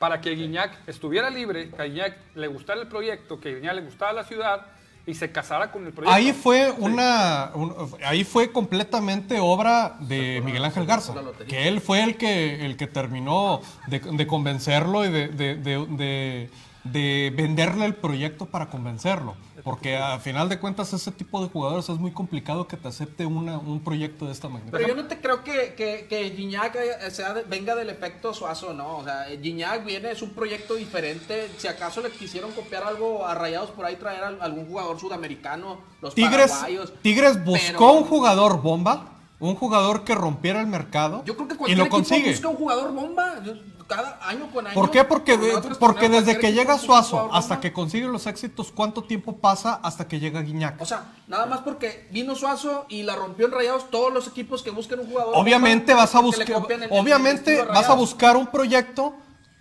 [0.00, 3.74] para que Guiñac estuviera libre, que a Guiñac le gustara el proyecto, que a Guiñac
[3.74, 4.66] le gustara la ciudad
[5.06, 6.14] y se casara con el proyecto.
[6.16, 6.74] Ahí fue Sí.
[6.78, 11.14] una, un- ahí fue completamente obra de Miguel Ángel Garza,
[11.46, 16.50] que él fue el que el que terminó de, de convencerlo y de, de- de-
[16.84, 21.48] de- de venderle el proyecto para convencerlo, porque a final de cuentas ese tipo de
[21.50, 24.76] jugadores es muy complicado que te acepte una- un proyecto de esta magnitud.
[24.76, 26.76] Pero yo no te creo que, que, que Gignac
[27.10, 28.98] sea venga del efecto Suazo, ¿no?
[28.98, 31.50] O sea, Gignac viene, es un proyecto diferente.
[31.58, 35.80] Si acaso le quisieron copiar algo a Rayados por ahí, traer al- algún jugador sudamericano,
[36.00, 36.92] los Tigres, paraguayos.
[37.02, 39.06] Tigres buscó Pero- un jugador bomba,
[39.38, 42.30] un jugador que rompiera el mercado Yo creo que y cualquier lo equipo consigue.
[42.30, 43.34] busca un jugador bomba.
[43.90, 44.74] Cada año con año.
[44.74, 45.02] ¿Por qué?
[45.04, 49.80] Porque, de- porque desde que llega Suazo hasta que consigue los éxitos, ¿cuánto tiempo pasa
[49.82, 50.80] hasta que llega Guiñac?
[50.80, 54.62] O sea, nada más porque vino Suazo y la rompió en Rayados, todos los equipos
[54.62, 55.32] que busquen un jugador.
[55.36, 56.46] Obviamente vas a buscar,
[56.90, 59.14] obviamente vas a buscar un proyecto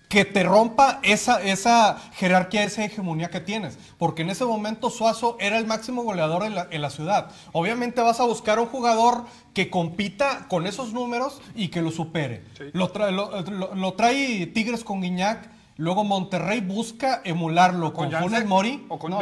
[0.09, 3.77] que te rompa esa, esa jerarquía, esa hegemonía que tienes.
[3.99, 7.29] Porque en ese momento Suazo era el máximo goleador en la, en la ciudad.
[7.53, 12.43] Obviamente vas a buscar un jugador que compita con esos números y que lo supere.
[12.57, 12.63] Sí.
[12.73, 18.19] Lo, trae, lo, lo- lo trae Tigres con Guiñac, luego Monterrey busca emularlo con con,
[18.23, 18.85] Funes Mori.
[18.89, 19.19] o con- no,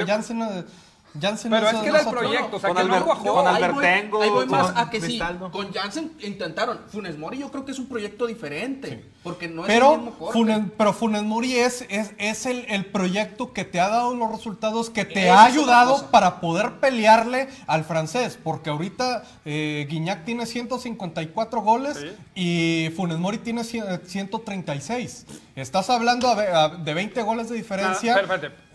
[1.21, 2.19] Jansen Pero es, es que eh, era el otro.
[2.19, 3.33] proyecto, o sea, Con que no Albert- cuajó.
[3.33, 5.05] con ahí voy- Albertengo, Ahí voy más con a que sí.
[5.07, 5.51] Cristaldo.
[5.51, 6.79] Con Jansen intentaron.
[6.89, 9.09] Funes Mori yo creo que es un proyecto diferente.
[9.23, 10.33] Porque no es el Pero mismo corte.
[10.33, 14.31] Funes, pero Funes Mori es, es, es el, el proyecto que te ha dado los
[14.31, 18.39] resultados, que te ha es otra ayudado para poder pelearle al francés.
[18.41, 22.15] Porque ahorita eh, Guiñac tiene 154 goles Sí.
[22.35, 25.25] y Funes Mori tiene 100 136.
[25.55, 28.11] Estás hablando de 20 goles de diferencia.
[28.15, 28.67] Nada, espérate, espérate.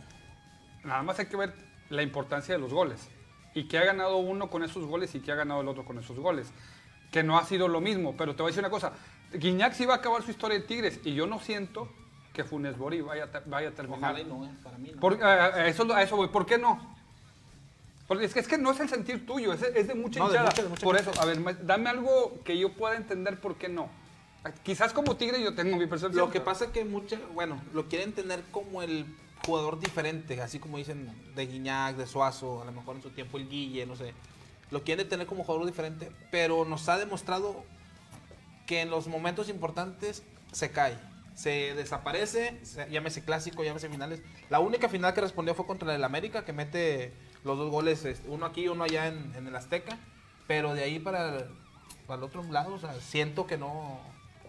[0.84, 1.54] Nada más hay que ver
[1.92, 3.08] la importancia de los goles.
[3.54, 5.98] Y que ha ganado uno con esos goles y que ha ganado el otro con
[5.98, 6.50] esos goles.
[7.10, 8.14] Que no ha sido lo mismo.
[8.16, 8.92] Pero te voy a decir una cosa.
[9.34, 11.00] Guiñac sí va a acabar su historia de Tigres.
[11.04, 11.88] Y yo no siento
[12.32, 13.98] que Funes Mori vaya, vaya a terminar.
[14.12, 15.00] Ojalá y no, eh, para mí no.
[15.00, 16.28] Por- a, eso, a eso voy.
[16.28, 16.94] ¿Por qué no?
[18.08, 20.26] Porque es que, es que no es el sentir tuyo, es, es de mucha No,
[20.28, 20.50] de hinchada.
[20.50, 23.68] mucha- de mucha por eso, a ver, dame algo que yo pueda entender por qué
[23.68, 23.88] no.
[24.64, 26.26] Quizás como Tigre yo tengo mi percepción.
[26.26, 29.06] Lo que pasa es que mucha, bueno, lo quieren tener como el
[29.44, 33.38] jugador diferente, así como dicen de Guiñac, de Suazo, a lo mejor en su tiempo
[33.38, 34.14] el Guille, no sé.
[34.70, 37.64] Lo quieren tener como jugador diferente, pero nos ha demostrado
[38.66, 40.96] que en los momentos importantes se cae,
[41.34, 44.22] se desaparece, se- llámese clásico, llámese finales.
[44.50, 47.12] La única final que respondió fue contra el América, que mete
[47.44, 49.98] los dos goles, este, uno aquí y uno allá en, el Azteca,
[50.46, 51.44] pero de ahí para, el-
[52.06, 54.00] para el otro lado, o sea, siento que no...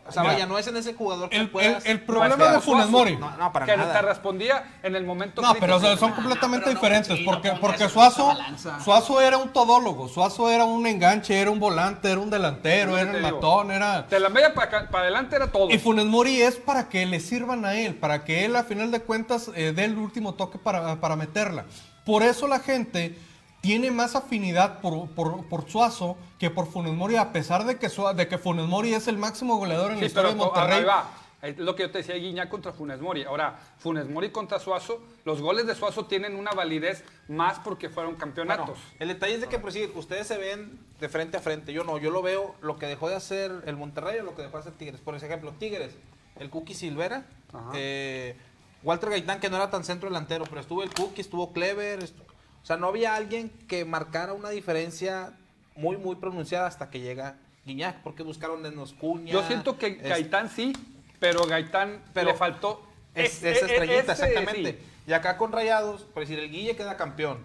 [0.06, 1.86] O sea, Mira, vaya, no es en ese jugador que el, puedas...
[1.86, 3.16] el- el problema de Funes Mori.
[3.16, 3.94] No, no, para que nada.
[3.94, 6.08] te respondía en el momento No, pero o sea, crítico.
[6.08, 7.18] son completamente diferentes.
[7.20, 8.36] no porque porque Suazo.
[8.84, 10.10] Suazo era un todólogo.
[10.10, 14.02] Suazo era un enganche, era un volante, era un delantero, era el matón, era.
[14.02, 15.70] De la media para, acá- para adelante era todo.
[15.70, 18.92] Y Funes Mori es para que le sirvan a él, para que él a final
[18.92, 21.64] de cuentas eh, dé el último toque para, para meterla.
[22.06, 23.18] Por eso la gente
[23.64, 27.88] tiene más afinidad por, por, por Suazo que por Funes Mori, a pesar de que,
[27.88, 30.80] de que Funes Mori es el máximo goleador en la Sí, historia pero de Monterrey.
[30.80, 31.10] ahí va.
[31.42, 33.24] Es lo que yo te decía, Guiñac contra Funes Mori.
[33.24, 38.16] Ahora, Funes Mori contra Suazo, los goles de Suazo tienen una validez más porque fueron
[38.16, 38.68] campeonatos.
[38.80, 41.72] Bueno, el detalle es de que, pues sí, ustedes se ven de frente a frente.
[41.72, 44.42] Yo no, yo lo veo lo que dejó de hacer el Monterrey o lo que
[44.42, 45.00] dejó de hacer Tigres.
[45.00, 45.96] Por ejemplo, Tigres,
[46.38, 47.26] el Cookie Silvera,
[47.74, 48.36] eh,
[48.84, 52.00] Walter Gaitán, que no era tan centro delantero, pero estuvo el Cookie, estuvo Clever.
[52.04, 52.24] estu-
[52.64, 55.34] o sea, no había alguien que marcara una diferencia
[55.76, 59.34] muy, muy pronunciada hasta que llega Guiñac, porque buscaron en Oscuña.
[59.34, 60.74] Yo siento que este, Gaitán sí,
[61.20, 62.82] pero Gaitán Pero le faltó
[63.16, 64.72] Es, e- esa e- estrellita, ese, exactamente.
[64.74, 64.78] sí.
[65.08, 67.40] Y acá con Rayados, por decir, el Guille queda campeón.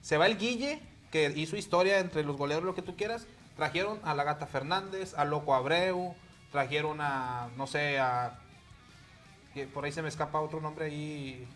[0.00, 3.26] Se va el Guille, que hizo historia entre los goleadores, lo que tú quieras.
[3.56, 6.14] Trajeron a la Gata Fernández, a Loco Abreu,
[6.50, 8.38] trajeron a, no sé, a...
[9.72, 11.46] Por ahí se me escapa otro nombre ahí.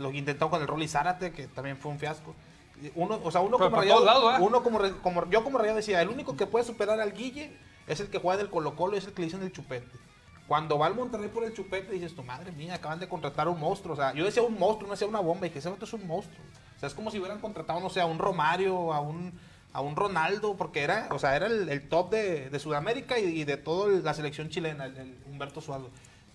[0.00, 2.34] Lo intentaron con el Rolly Zárate, que también fue un fiasco.
[2.94, 4.36] Uno, o sea, uno Pero como Rayado, ¿eh?
[4.40, 7.52] uno como, como- yo como Rayado decía, el único que puede superar al Guille
[7.86, 9.86] es el que juega del Colo Colo y es el que le dicen el chupete.
[10.48, 13.50] Cuando va al Monterrey por el chupete, dices, tu madre mía, acaban de contratar a
[13.50, 13.92] un monstruo.
[13.92, 15.92] O sea, yo decía un monstruo, no decía una bomba, y que ese vato es
[15.92, 16.42] un monstruo.
[16.76, 19.32] O sea, es como si hubieran contratado, no sé, a un Romario, a un,
[19.72, 23.26] a un Ronaldo, porque era, o sea, era el, el top de, de Sudamérica y,
[23.26, 25.90] y de toda la selección chilena, el, el Humberto Suazo.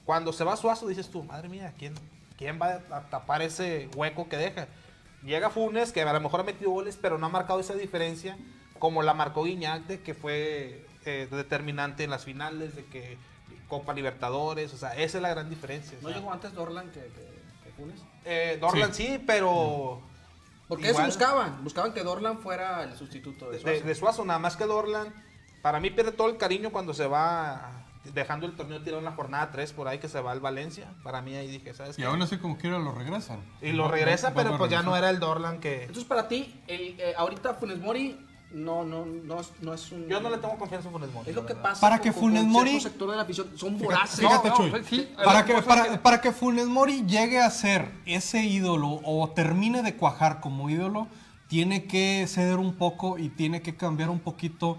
[0.05, 1.95] Cuando se va Suazo, dices tú, madre mía, ¿quién,
[2.37, 4.67] ¿quién va a tapar ese hueco que deja?
[5.23, 8.37] Llega Funes, que a lo mejor ha metido goles, pero no ha marcado esa diferencia
[8.79, 13.17] como la marcó Guiñac, de que fue eh, determinante en las finales, de que
[13.67, 15.97] Copa Libertadores, o sea, esa es la gran diferencia.
[15.99, 16.17] o ¿No sea.
[16.17, 18.01] llegó antes Dorlan que, que, que Funes?
[18.25, 20.01] Eh, Dorlan sí, pero
[20.67, 21.07] Porque Igual.
[21.07, 21.63] eso buscaban.
[21.63, 23.85] Buscaban que Dorlan fuera el sustituto de de, Suazo.
[23.87, 25.11] de Suazo, nada más que Dorlan,
[25.63, 29.11] para mí pierde todo el cariño cuando se va dejando el torneo tirado en la
[29.11, 30.93] jornada 3 por ahí que se va al Valencia.
[31.03, 32.07] Para mí ahí dije, ¿sabes Y qué?
[32.07, 33.39] aún así como quiera lo regresan.
[33.61, 35.81] Y lo regresa, a pero pues ya no era el Dorlan que...
[35.81, 38.19] Entonces, para ti, el, eh, ahorita Funes Mori
[38.51, 40.07] no, no, no, es- no es un...
[40.07, 41.29] Yo no le tengo confianza en Funes Mori.
[41.29, 43.47] Es lo que pasa Para con- que Funes con Mori- sector de la afición.
[43.57, 44.19] Son voraces.
[44.19, 47.39] fíjate, No, Chuy, no, sí, es para, que, para, que- para que Funes Mori llegue
[47.41, 51.07] a ser ese ídolo o termine de cuajar como ídolo,
[51.47, 54.77] tiene que ceder un poco y tiene que cambiar un poquito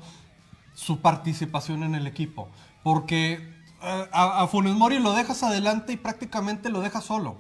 [0.74, 2.48] su participación en el equipo.
[2.87, 3.33] Porque
[3.83, 7.35] eh, a, a Funes Mori lo dejas adelante y prácticamente lo dejas solo.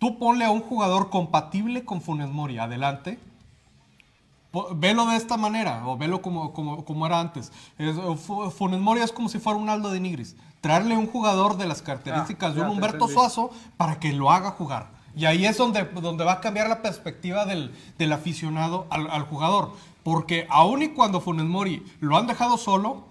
[0.00, 3.20] Tú ponle a un jugador compatible con Funes Mori adelante
[4.74, 7.52] Velo de esta manera, o velo como, como, como era antes.
[7.78, 10.34] Es, Fu- Funes Mori es como si fuera un Aldo de Nigris.
[10.60, 13.06] Traerle un jugador de las características Ah, de un Humberto.
[13.06, 14.88] Suazo para que lo haga jugar.
[15.14, 19.22] Y ahí es donde, donde va a cambiar la perspectiva del, del aficionado al, al
[19.22, 19.70] jugador.
[20.02, 23.04] Porque aun y cuando Funes Mori lo han dejado solo,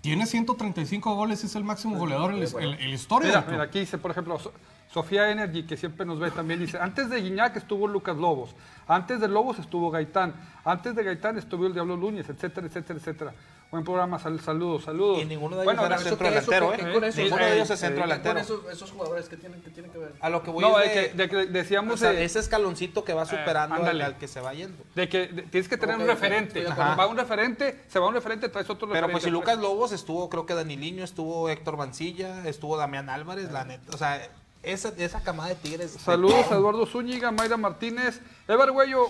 [0.00, 3.44] Tiene 135 goles, es el máximo goleador en la en- en la historia.
[3.50, 4.52] Mira, aquí dice, por ejemplo, So-
[4.90, 8.54] Sofía Energy, que siempre nos ve también, dice, antes de Guiñac estuvo Lucas Lobos,
[8.86, 10.32] antes de Lobos estuvo Gaitán,
[10.64, 13.34] antes de Gaitán estuvo el Diablo Núñez, etcétera, etcétera, etcétera.
[13.70, 15.18] Buen programa, sal- saludos, saludos.
[15.20, 16.92] Y ninguno de ellos Bueno, era centro ¿qué- eso delantero, ¿eh?
[16.94, 17.20] con eso?
[17.20, 18.70] Ninguno de ellos Eh, es centro eh, ¿Qué con delantero.
[18.72, 20.14] esos, jugadores que tienen que, tienen que ver?
[20.20, 22.38] A lo que voy No, es de que, de que decíamos o sea, de, ese
[22.38, 24.04] escaloncito que va superando al, ándale.
[24.04, 24.82] al que se va yendo.
[24.94, 26.62] de que de- tienes que tener un referente.
[26.62, 29.12] de va un referente, se va un referente, traes otro Pero referente.
[29.12, 33.64] pues si Lucas Lobos estuvo, creo que Daniliño, estuvo Héctor Mancilla, estuvo Damián Álvarez, la
[33.64, 33.92] neta.
[33.94, 34.26] O sea,
[34.62, 35.90] esa, esa camada de tigres.
[35.92, 38.20] Saludos a Eduardo Zúñiga, Mayra Martínez.
[38.48, 39.08] Eva Arguello,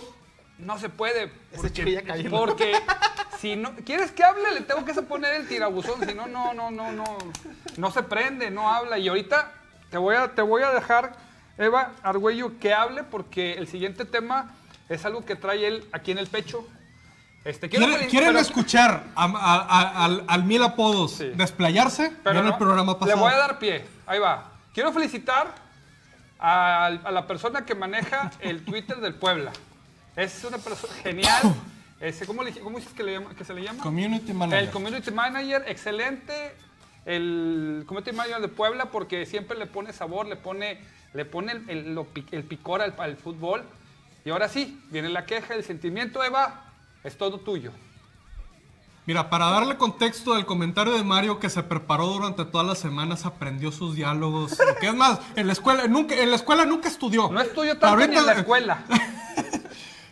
[0.58, 1.32] no se puede.
[1.52, 2.30] Ese chico ya cayó.
[2.30, 2.72] Porque
[3.38, 6.06] si no quieres que hable, le tengo que poner el tirabuzón.
[6.06, 7.04] Si no, no, no, no, no.
[7.76, 8.98] No se prende, no habla.
[8.98, 9.52] Y ahorita
[9.90, 11.16] te voy a, te voy a dejar,
[11.56, 14.52] Eva Argüello, que hable porque el siguiente tema
[14.88, 16.66] es algo que trae él aquí en el pecho.
[17.44, 21.30] Este, quiero ¿Quieren, quieren pero- escuchar a- a- a- al, al Mil Apodos Sí.
[21.34, 22.12] desplayarse?
[22.22, 23.16] pero no, el programa pasado.
[23.16, 23.86] Le voy a dar pie.
[24.06, 24.50] Ahí va.
[24.74, 25.54] Quiero felicitar
[26.38, 29.52] a, a la persona que maneja el Twitter del Puebla.
[30.18, 31.54] Es una persona genial.
[32.00, 33.84] Ese, ¿cómo, le, ¿Cómo dices que, le llama- que se le llama?
[33.84, 34.64] Community Manager.
[34.64, 36.56] El Community Manager, excelente.
[37.06, 40.80] El Community Manager de Puebla porque siempre le pone sabor, le pone,
[41.14, 43.62] le pone el, picor al, al fútbol.
[44.24, 46.64] Y ahora sí, viene la queja, el sentimiento, Eva,
[47.04, 47.70] es todo tuyo.
[49.06, 53.24] Mira, para darle contexto del comentario de Mario que se preparó durante todas las semanas,
[53.24, 54.58] aprendió sus diálogos.
[54.80, 57.30] Que es más, en la escuela nunca, en la escuela nunca estudió.
[57.30, 58.84] No estudió tanto ni en la escuela.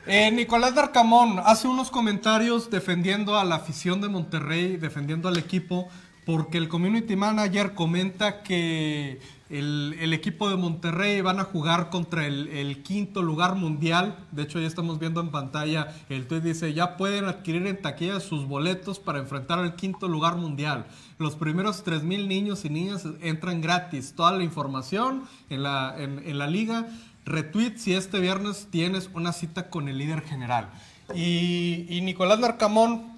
[0.09, 5.89] Eh, Nicolás Darcamón hace unos comentarios defendiendo a la afición de Monterrey, defendiendo al equipo,
[6.25, 9.19] porque el community manager comenta que
[9.51, 14.17] el, el equipo de Monterrey van a jugar contra el, el quinto lugar mundial.
[14.31, 18.21] De hecho, ya estamos viendo en pantalla el tweet dice, ya pueden adquirir en taquilla
[18.21, 20.87] sus boletos para enfrentar al quinto lugar mundial.
[21.19, 24.15] Los primeros 3.000 niños y niñas entran gratis.
[24.15, 26.87] Toda la información en la, en, en la liga.
[27.27, 30.71] Retweet si este viernes tienes una cita con el líder general.
[31.15, 33.17] Y, y Nicolás Narcamón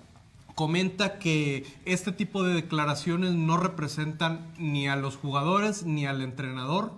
[0.54, 6.92] comenta que este tipo de declaraciones no representan ni a los jugadores ni al entrenador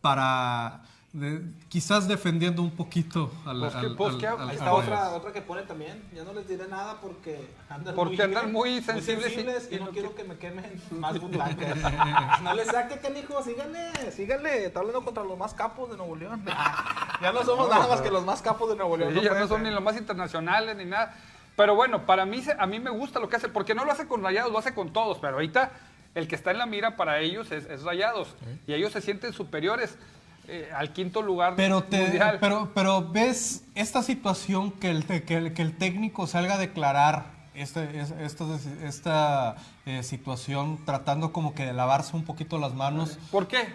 [0.00, 4.48] para de- quizás defendiendo un poquito al, Pues que- pues al- que- al- ahí Ahí
[4.48, 6.02] al está otra, otra que pone también.
[6.12, 9.78] Ya no les diré nada porque andan Porque andan muy sensibles y- sensibles y, y
[9.78, 11.76] no no quiero que me quemen más burlacas.
[12.42, 14.66] no le saque, canijo, síganle, síganle.
[14.66, 16.44] Está hablando contra los más capos de Nuevo León.
[17.22, 19.14] ya no somos nada más que los más capos de Nuevo León.
[19.14, 19.68] Sí, ya no son ser.
[19.68, 21.16] ni los más internacionales ni nada.
[21.56, 23.92] Pero bueno, para mí, se- a mí me gusta lo que hace, porque no lo
[23.92, 25.70] hace con Rayados, lo hace con todos, pero ahorita
[26.16, 28.34] el que está en la mira para ellos es, es Rayados.
[28.66, 29.96] Y ellos se sienten superiores
[30.48, 32.38] eh, al quinto lugar Pero, te, mundial.
[32.40, 37.32] pero, pero ves esta situación que el, que el, que el técnico salga a declarar
[37.54, 38.44] este, es- esta,
[38.82, 43.18] esta eh, situación tratando como que de lavarse un poquito las manos.
[43.30, 43.68] ¿Por qué?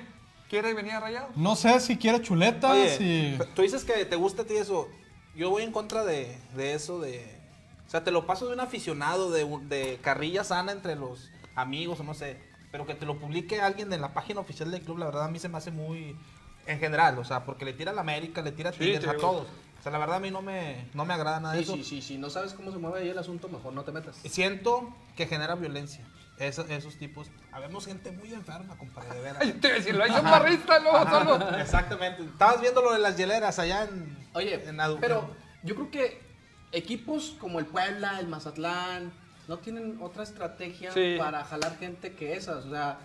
[0.50, 1.36] ¿Quiere venir a Rayados?
[1.38, 3.40] No sé si quiere chuletas Oye, y...
[3.56, 4.88] tú dices que te gusta a ti eso.
[5.36, 7.38] Yo voy en contra de, de eso, de...
[7.86, 12.00] O sea, te lo paso de un aficionado, de, de carrilla sana entre los amigos
[12.00, 12.38] o no sé.
[12.72, 15.30] Pero que te lo publique alguien en la página oficial del club, la verdad a
[15.30, 16.16] mí se me hace muy...
[16.70, 19.08] En general, o sea, porque le tira a la América, le tira a Sí, Tigres,
[19.08, 19.48] a todos.
[19.80, 21.76] O sea, la verdad a mí no me, no me agrada nada de Sí, eso.
[21.78, 24.18] sí, sí, si no sabes cómo se mueve ahí el asunto, mejor no te metas.
[24.26, 26.06] Siento que genera violencia.
[26.38, 27.28] Esos, esos tipos.
[27.52, 29.42] Habemos gente muy enferma, compadre, de veras.
[29.42, 31.58] Ay, te decir, lo hizo un barrista, luego solo.
[31.60, 32.24] Exactamente.
[32.24, 34.18] Estabas viendo lo de las hieleras allá en...
[34.34, 35.30] Oye, en Adu- pero
[35.64, 36.22] yo creo que
[36.72, 39.12] equipos como el Puebla, el Mazatlán,
[39.48, 41.16] no tienen otra estrategia Sí.
[41.18, 42.66] para jalar gente que esas.
[42.66, 43.00] O sea,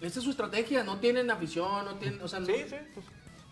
[0.00, 0.84] esa es su estrategia.
[0.84, 2.20] No tienen afición, no tienen.
[2.22, 2.76] O sea, no- Sí, sí.
[2.94, 3.06] pues,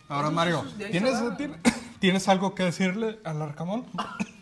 [0.08, 1.18] Ahora, Mario, ¿tienes,
[2.00, 3.86] ¿tienes algo que decirle al Arcamón?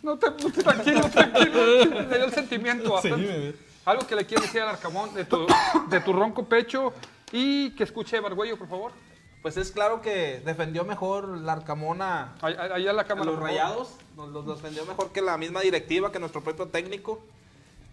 [0.05, 1.85] No te tranquilo, tranquilo.
[1.87, 2.99] Le dio el sentimiento.
[3.03, 3.57] Sí, bebé.
[3.87, 5.47] Algo que le quieres decir al Arcamón de tu,
[5.89, 6.93] de tu ronco pecho
[7.33, 8.93] y que escuche Barguello, por favor.
[9.41, 13.31] Pues es claro que defendió mejor la Arcamona Ahí- ahí- Allá en la a cámara.
[13.31, 13.95] los rayados.
[14.15, 17.23] Nos los defendió mejor que la misma directiva, que nuestro propio técnico.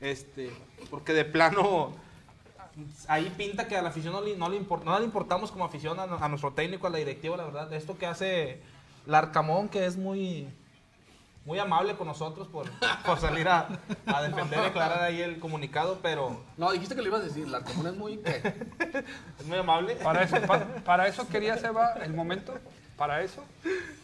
[0.02, 0.52] Este,
[0.89, 1.93] porque de plano
[3.08, 6.00] ahí pinta que a la afición no le, no le, no le importamos como afición
[6.00, 7.72] a, a nuestro técnico, a la directiva, la verdad.
[7.74, 8.62] Esto que hace
[9.06, 10.48] la Arcamón, que es muy,
[11.46, 12.66] muy amable con nosotros por,
[13.06, 13.68] por salir a,
[14.06, 17.48] a defender y aclarar ahí el comunicado, pero No, dijiste que lo ibas a decir.
[17.48, 18.18] La comuna es muy.
[18.18, 18.42] ¿qué?
[19.40, 19.96] es muy amable.
[19.96, 22.54] Para eso, pa- para eso quería Seba el momento.
[22.98, 23.44] Para eso.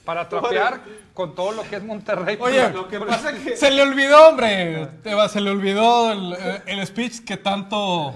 [0.05, 0.81] Para trapear
[1.13, 2.35] con todo lo que es Monterrey.
[2.41, 3.55] Oye, Lo que pasa que...
[3.55, 4.87] Se le olvidó, hombre.
[5.03, 8.15] Eva, se le olvidó el, eh, el speech que tanto,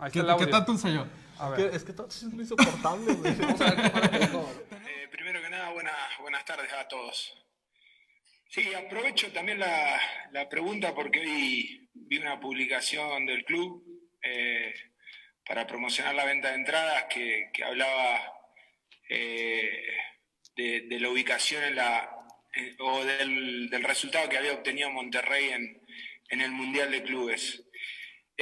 [0.00, 0.48] Ahí el audio.
[0.50, 1.06] tanto ensayó.
[1.38, 1.70] A Es ver.
[1.70, 3.34] que, es que todo es muy insoportable, güey.
[3.38, 4.24] Vamos a ver qué.
[4.24, 7.34] Eh, primero que nada, buenas, buenas tardes a todos.
[8.48, 10.00] Sí, aprovecho también la,
[10.32, 13.84] la pregunta porque hoy vi una publicación del club
[14.22, 14.74] eh,
[15.46, 18.20] para promocionar la venta de entradas que, que hablaba
[19.08, 19.86] eh,
[20.56, 22.10] de, de la ubicación en la,
[22.56, 25.80] eh, o del, del resultado que había obtenido Monterrey en,
[26.30, 27.62] en el Mundial de Clubes.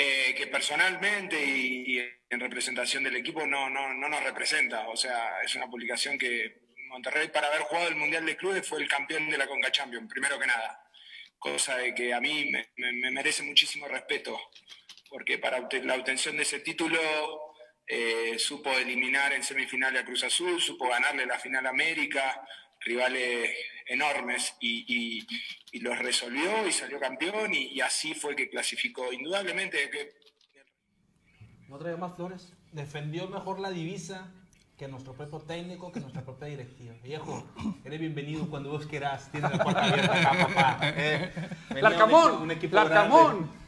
[0.00, 1.98] Eh, que personalmente y,
[2.30, 4.86] en representación del equipo no, no, no nos representa.
[4.88, 8.80] O sea, es una publicación que Monterrey, para haber jugado el Mundial de Clubes, fue
[8.80, 10.84] el campeón de la Conca Champions, primero que nada.
[11.36, 14.38] Cosa de que a mí me, me- me merece muchísimo respeto,
[15.10, 17.00] porque para la obtención de ese título
[17.86, 22.40] eh, supo eliminar en semifinales a Cruz Azul, supo ganarle la final a América,
[22.80, 23.50] rivales
[23.86, 25.26] enormes, y, y-
[25.72, 29.12] y los resolvió y salió campeón, y, y así fue que clasificó.
[29.12, 30.10] Indudablemente que
[31.68, 32.52] ¿No traía más flores?
[32.72, 34.32] Defendió mejor la divisa
[34.78, 36.94] que nuestro propio técnico, que nuestra propia directiva.
[37.02, 37.46] Viejo,
[37.84, 39.30] eres bienvenido cuando vos quieras.
[39.32, 40.80] Tienes la puerta abierta acá, papá.
[40.96, 41.30] Eh,
[41.82, 43.38] Larcamón, un equipo Larcamón.
[43.38, 43.67] grande.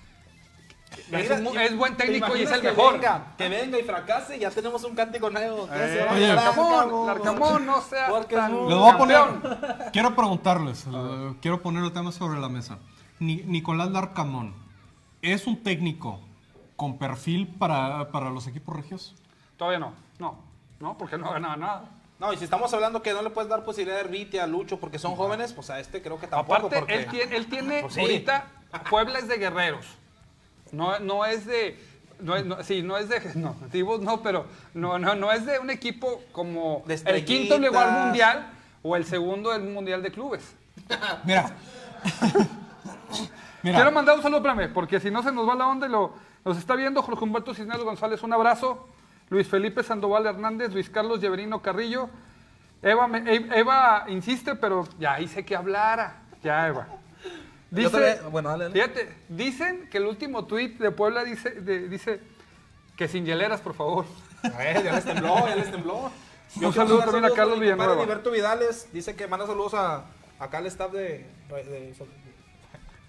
[1.13, 2.95] Es, un mu- es buen ¿Te técnico y es el que mejor.
[2.95, 5.69] Venga, que venga y fracase, ya tenemos un cántico nuevo.
[5.69, 6.45] ¿Qué se va a Oye, llamar?
[6.45, 9.19] Larcamón, Larcamón, no sea Porque tan Les voy a poner,
[9.93, 12.79] quiero preguntarles, eh, quiero poner el tema sobre la mesa.
[13.21, 14.55] Ni- Nicolás Larcamón,
[15.23, 16.21] ¿es un técnico
[16.77, 19.15] con perfil para, para los equipos regios?
[19.57, 20.39] Todavía no, no,
[20.81, 21.85] no, porque no ganaba nada.
[22.19, 24.79] No, y si estamos hablando que no le puedes dar posibilidad de Viti, a Lucho,
[24.79, 26.55] porque son jóvenes, pues a este creo que tampoco.
[26.57, 26.95] Aparte, porque...
[26.97, 28.01] él tiene, él tiene Pues sí.
[28.01, 28.47] ahorita,
[28.91, 29.87] Puebla es de guerreros.
[30.73, 31.79] No, no es de.
[32.21, 33.21] No, es- no- sí, no es de.
[33.35, 37.59] No, Tibos no, pero no, no, no es de un equipo como De el quinto
[37.59, 38.51] lugar mundial
[38.83, 40.43] o el segundo del mundial de clubes.
[41.25, 41.51] Mira.
[43.63, 45.91] Mira, Quiero mandar un saludo, espérame, porque si no se nos va la onda y
[45.91, 48.89] lo, nos está viendo Jorge Humberto Cisneros González, un abrazo.
[49.29, 52.09] Luis Felipe Sandoval Hernández, Luis Carlos Lleverino Carrillo.
[52.83, 53.23] Eva, me-
[53.55, 56.23] Eva insiste, pero ya hice que hablara.
[56.43, 56.87] Ya, Eva.
[57.71, 58.75] Dice, bueno, dale, dale.
[58.75, 62.21] Fíjate, dicen que el último tuit de Puebla dice, de- dice
[62.97, 64.05] que sin hieleras, por favor.
[64.43, 65.97] A ver, ya les tembló, ya les tembló.
[66.07, 66.11] Un
[66.59, 67.95] quiero saludo también a Carlos Villanueva.
[68.33, 70.05] Vidales dice que manda saludos a
[70.41, 71.95] acá al staff de, de- de-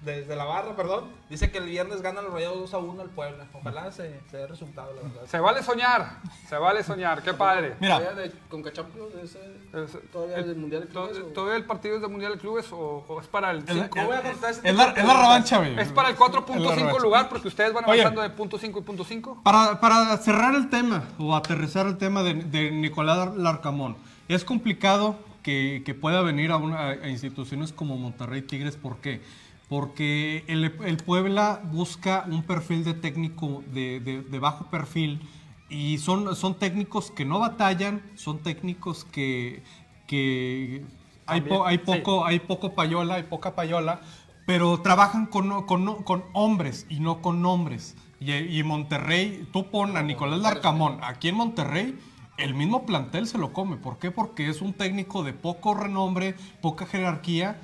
[0.01, 1.05] de la barra, perdón.
[1.29, 3.45] Dice que el viernes ganan los rayados 2 a 1 al Puebla.
[3.53, 5.21] Ojalá se, se dé resultado, la verdad.
[5.27, 6.17] Se vale soñar,
[6.49, 7.75] se vale soñar, qué padre.
[7.79, 9.13] mira, ¿Todavía de Conca Champions?
[9.23, 9.39] ¿Ese,
[9.73, 11.17] Es- ¿Todavía el- del Mundial de to- Clubes?
[11.23, 13.67] o- ¿Todavía el partido es de Mundial de Clubes o, o es para el el-
[13.67, 13.95] 5?
[13.99, 15.19] No voy a contestar ese es la, la preguntas.
[15.21, 15.79] revancha, güey.
[15.79, 16.99] Es para el Es la 4.5 revancha.
[17.03, 18.01] lugar porque ustedes van Oye.
[18.01, 19.41] avanzando de punto 5 y punto 5.
[19.43, 23.95] Para, para cerrar el tema o aterrizar el tema de, de Nicolás Larcamón,
[24.27, 28.75] es complicado que, que pueda venir a, una- a instituciones como Monterrey Tigres.
[28.77, 29.21] ¿Por qué?
[29.71, 35.21] Porque el, el Puebla busca un perfil de técnico de, de- de bajo perfil
[35.69, 39.63] y son, son técnicos que no batallan, son técnicos que,
[40.07, 40.83] que
[41.25, 44.01] hay, po- hay poco, hay poco payola, hay poca payola,
[44.45, 47.95] pero trabajan con, con, con hombres y no con nombres.
[48.19, 51.97] Y, y Monterrey, tú pon a Nicolás Larcamón aquí en Monterrey,
[52.37, 53.77] el mismo plantel se lo come.
[53.77, 54.11] ¿Por qué?
[54.11, 57.61] Porque es un técnico de poco renombre, poca jerarquía.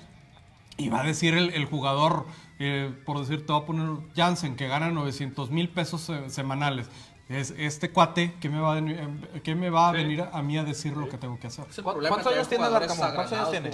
[0.78, 2.26] Y va a decir el, el jugador,
[2.60, 6.88] eh, por decir, te va a poner Jansen, que gana 900 mil pesos eh, semanales.
[7.30, 8.98] Es este cuate que me va a, venir-
[9.34, 9.98] eh, que me va a Sí.
[9.98, 11.66] venir a, mí a decir lo que tengo que hacer.
[11.70, 13.12] Es el ¿Cu- problema cuántos años tiene Larcamón?
[13.16, 13.72] ¿Cuántos años tiene?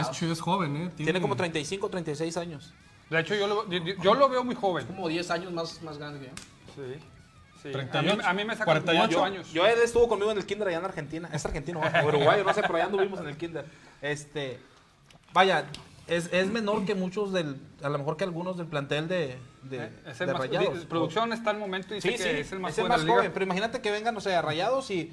[0.00, 0.90] Es, es joven, ¿eh?
[0.96, 2.72] Tiene como 35, 36 años.
[3.10, 4.86] De hecho, yo lo, yo, yo lo veo muy joven.
[4.86, 6.32] Como 10 años más, más grande que yo.
[6.74, 7.00] Sí.
[7.62, 7.68] sí.
[7.68, 9.52] A, 38, mí, a mí me sacan 48 como 8 años.
[9.52, 11.28] Yo él estuvo conmigo en el kinder allá en Argentina.
[11.30, 12.06] Es argentino, ¿no?
[12.08, 13.66] uruguayo, no sé, pero allá anduvimos en el kinder.
[14.00, 14.58] Este,
[15.34, 15.66] vaya,
[16.06, 19.76] es, es menor que muchos del, a lo mejor que algunos del plantel de, de,
[19.84, 20.80] Eh, es el de más, Rayados.
[20.80, 22.84] di- producción está al momento y dice Sí, que sí, es el más es el
[22.84, 23.16] joven más liga.
[23.16, 25.12] joven, pero imagínate que vengan, no sé, a Rayados y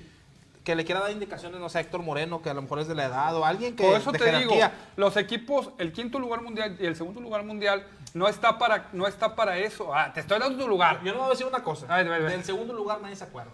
[0.63, 2.88] que le quiera dar indicaciones, no sé, a Héctor Moreno, que a lo mejor es
[2.88, 4.73] de la edad, o alguien que Por eso de te digo, jerarquía.
[4.95, 9.08] los equipos, el quinto lugar mundial y el segundo lugar mundial no está para, no
[9.08, 9.95] está para eso.
[9.95, 11.01] Ah, te estoy dando tu lugar.
[11.04, 11.88] Yo no voy a decir una cosa.
[11.89, 12.30] Ay, ve, ve.
[12.30, 13.49] Del segundo lugar nadie se acuerda.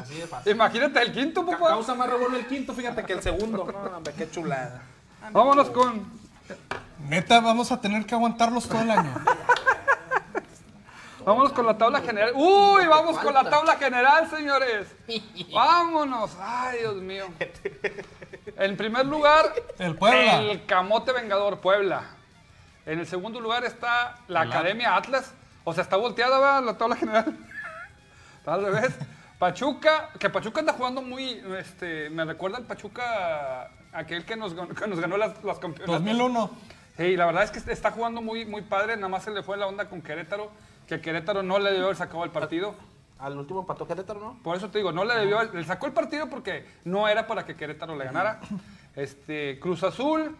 [0.00, 0.52] Así de fácil.
[0.52, 1.68] Imagínate el quinto, Ca- papá.
[1.68, 3.66] Causa más revuelo el quinto, fíjate, que el segundo.
[3.70, 4.82] No, hombre, qué chulada.
[5.32, 6.06] Vámonos con
[7.08, 9.14] Neta, vamos a tener que aguantarlos todo el año.
[11.24, 12.32] Vámonos con la tabla general.
[12.36, 14.94] Uy, vamos con la tabla general, señores.
[15.52, 16.30] Vámonos.
[16.40, 17.26] Ay, Dios mío.
[18.56, 20.42] En primer lugar, El Puebla.
[20.42, 22.04] el Camote Vengador, Puebla.
[22.86, 25.34] En el segundo lugar está la Academia Atlas.
[25.64, 26.62] O sea, está volteada ¿verdad?
[26.62, 27.36] la tabla general.
[28.38, 28.94] Está al revés.
[29.40, 34.86] Pachuca, que Pachuca anda jugando muy, este, me recuerda al Pachuca, aquel que nos, que
[34.86, 36.04] nos ganó las, las campeonatos.
[36.04, 36.50] 2001.
[36.96, 38.96] Sí, la verdad es que está jugando muy, muy padre.
[38.96, 40.50] Nada más se le fue la onda con Querétaro,
[40.86, 42.74] que Querétaro no le debió haber sacado el partido.
[43.18, 44.38] Al último empató Querétaro, ¿no?
[44.42, 47.44] Por eso te digo, no le debió le sacó el partido porque no era para
[47.46, 48.40] que Querétaro le ganara.
[48.96, 50.34] Este, Cruz Azul,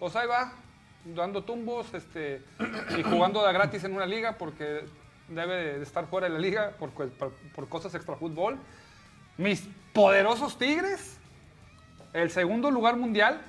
[0.00, 0.52] pues ahí va.
[1.04, 2.42] dando tumbos este,
[2.98, 4.86] y jugando de gratis en una liga porque
[5.28, 7.10] debe de estar fuera de la liga por, por-
[7.54, 8.58] por cosas extrafútbol.
[9.36, 11.16] Mis poderosos Tigres,
[12.12, 13.40] el segundo lugar mundial.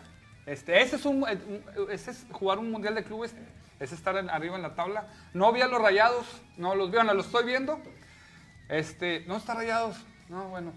[0.45, 3.33] Este, ese, es un, un- ese es jugar un mundial de clubes,
[3.79, 5.07] es estar en- arriba en la tabla.
[5.33, 6.25] No vi a los rayados,
[6.57, 7.79] no los veo, no los estoy viendo.
[8.69, 9.97] Este, no está rayados.
[10.29, 10.71] No, bueno.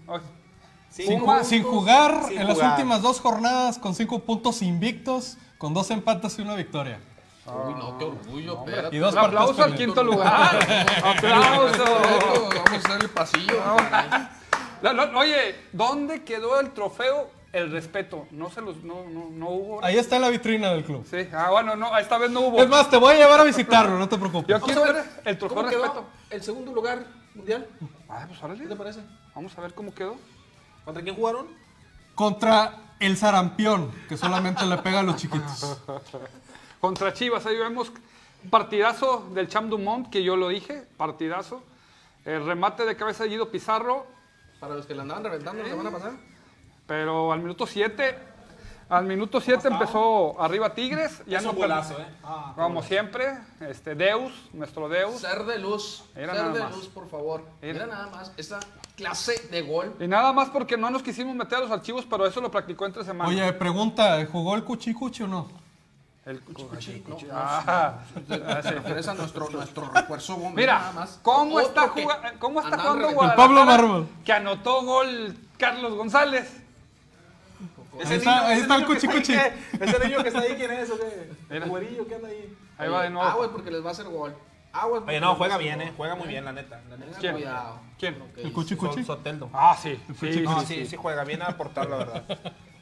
[0.89, 5.37] Sin, Pumas, ju- sin jugar sin en las últimas dos jornadas con cinco puntos invictos,
[5.57, 6.99] con dos empates y una victoria.
[7.45, 8.95] Uy, no, qué orgullo, espérate.
[8.95, 10.59] Y dos Un aplauso al quinto lugar.
[11.03, 11.83] ¡Aplauso!
[11.83, 13.61] Vamos a hacer el pasillo.
[15.15, 17.29] Oye, ¿dónde quedó el trofeo?
[17.57, 18.27] El respeto.
[18.29, 19.83] No se los, no, no, no hubo.
[19.83, 21.03] Ahí está en la vitrina del club.
[21.09, 22.61] Sí, ah, bueno, no, esta vez no hubo.
[22.61, 24.47] Es más, te voy a llevar a visitarlo, no te preocupes.
[24.47, 26.05] Yo quiero ver el trofeo ¿Cómo de quedó respeto.
[26.29, 27.03] el segundo lugar
[27.33, 27.67] mundial?
[28.07, 28.61] Ah, pues órale.
[28.61, 28.99] ¿Qué te parece?
[29.33, 30.17] Vamos a ver cómo quedó.
[30.85, 31.47] ¿Contra quién jugaron?
[32.13, 35.81] Contra el sarampión, que solamente le pega a los chiquitos.
[36.79, 37.91] Contra Chivas, ahí vemos
[38.51, 41.63] partidazo del Cham Dumont, que yo lo dije, partidazo.
[42.23, 44.05] El remate de cabeza de Guido Pizarro,
[44.59, 46.17] Para los que la andaban reventando la semana pasada.
[46.87, 48.17] Pero al minuto 7,
[48.89, 51.21] al minuto 7 empezó arriba Tigres.
[51.27, 52.05] Ya Es no un golazo, ¿eh?
[52.55, 55.19] Como siempre, este Deus, nuestro Deus.
[55.19, 56.03] Ser de luz.
[56.13, 56.75] Ser de más.
[56.75, 57.43] luz, por favor.
[57.61, 57.73] Mira.
[57.73, 58.59] Mira nada más esa
[58.95, 59.93] clase de gol.
[59.99, 62.85] Y nada más porque no nos quisimos meter a los archivos, pero eso lo practicó
[62.85, 63.31] entre semanas.
[63.31, 65.67] Oye, pregunta, ¿jugó el cuchicuchi o no?
[66.25, 68.37] el Cuchi, no, no, Ah, Te
[68.71, 70.59] refieres a nuestro, nuestro refuerzo bomba.
[70.59, 71.19] Mira, nada más.
[71.23, 73.35] ¿cómo está, que juga- ¿cómo está andaban jugando reventando.
[73.37, 73.87] Pablo Guadalajara?
[73.87, 74.07] Mármol.
[74.25, 76.63] Que anotó gol Carlos González.
[78.05, 79.33] Ahí está- ahí ese está el niño que está ahí, cuchicuchi.
[79.33, 79.85] ¿qué?
[79.85, 81.31] Ese niño que está ahí, ¿quién es o qué?
[81.49, 82.57] ¿El güerillo que anda ahí?
[82.77, 83.27] Ahí va de nuevo.
[83.27, 84.35] Aguas porque les va a hacer gol.
[84.73, 85.93] Aguas Oye, no, juega bien, eh.
[85.97, 86.81] Juega muy bien, la neta.
[86.89, 87.17] La neta.
[87.19, 87.33] ¿Quién?
[87.33, 87.79] cuidado.
[87.97, 88.15] ¿Quién?
[88.15, 88.51] El dice.
[88.53, 89.03] cuchicuchi.
[89.03, 89.49] Sol- Soteldo.
[89.53, 89.99] Ah, sí.
[90.19, 90.85] sí, No, sí, sí, sí.
[90.87, 92.23] sí juega bien a aportar, la verdad.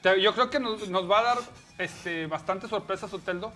[0.21, 1.37] Yo creo que nos, nos va a dar
[1.79, 3.51] este, bastante sorpresa Soteldo,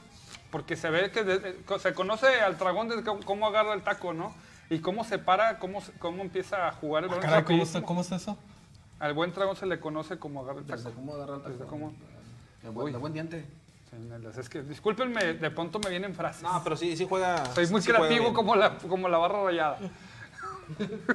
[0.50, 3.84] porque se ve que de- eh, se conoce al dragón de cómo, cómo agarra el
[3.84, 4.34] taco, ¿no?
[4.72, 8.02] Y cómo se para, cómo, cómo empieza a jugar el balón Caray, ¿cómo, está, ¿Cómo
[8.02, 8.38] es eso?
[9.00, 10.96] Al buen dragón se le conoce como agarra el Desde taco.
[10.96, 11.70] cómo agarrar el Desde taco.
[11.70, 11.94] cómo-
[12.62, 13.46] De buen, de buen diente.
[14.38, 16.44] Es que, discúlpenme, de pronto me vienen frases.
[16.44, 17.44] No, pero sí, sí juega.
[17.56, 19.80] Soy muy sí creativo como la, como la barra rayada.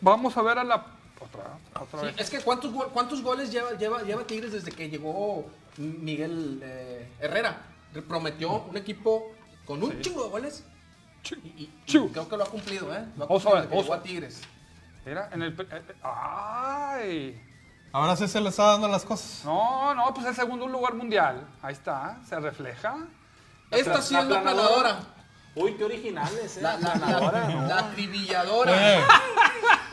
[0.00, 0.76] Vamos a ver a la...
[1.20, 2.14] Otra, otra Sí, vez.
[2.18, 5.46] es que ¿cuántos, cuántos goles lleva, lleva, lleva Tigres desde que llegó
[5.76, 7.62] Miguel eh, Herrera?
[8.08, 9.32] Prometió un equipo
[9.64, 10.64] con un chingo de goles.
[11.30, 12.10] Y, y- y chu.
[12.12, 13.04] creo que lo ha cumplido, ¿eh?
[13.16, 14.40] Lo ha Vamos a cumplido ver, desde que vamos llegó a- a Tigres.
[15.08, 15.52] Mira, en el...
[15.58, 17.42] eh, eh, ¡Ay!
[17.92, 19.42] Ahora sí se le está dando las cosas.
[19.42, 21.48] No, no, pues el segundo lugar mundial.
[21.62, 22.94] Ahí está, se refleja.
[23.70, 24.98] Esta sí es la planadora.
[25.54, 26.60] Uy, qué originales, eh.
[26.60, 28.72] La, la, la, la acribilladora.
[28.72, 29.00] Oye,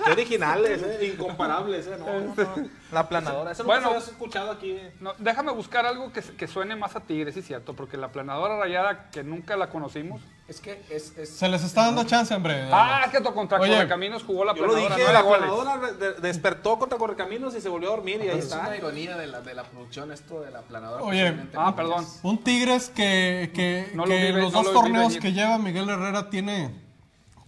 [0.03, 1.13] Qué originales, eh.
[1.13, 1.97] Incomparables, eh.
[1.97, 2.70] No, no, no.
[2.96, 3.52] La planadora.
[3.52, 3.82] Eso Bueno.
[3.82, 4.78] no se había escuchado aquí.
[5.02, 8.08] No, déjame buscar algo que, que suene más a Tigres, sí es cierto, porque la
[8.14, 10.22] planadora rayada, que nunca la conocimos.
[10.48, 11.18] Es que es.
[11.18, 12.70] es se les está dando chance, hombre.
[12.72, 13.74] Ah, es que contra Oye.
[13.74, 15.50] Correcaminos jugó la Yo lo dije, nueve la goles.
[15.50, 18.62] planadora de- despertó contra Correcaminos y se volvió a dormir y ahí es está.
[18.62, 21.04] una ironía de la, de la producción esto de la planadora.
[21.04, 21.36] Oye.
[21.56, 22.06] Ah, perdón.
[22.24, 25.34] Un Tigres que, que, No lo que vi ve- los no dos lo torneos que
[25.34, 26.74] lleva Miguel Herrera tiene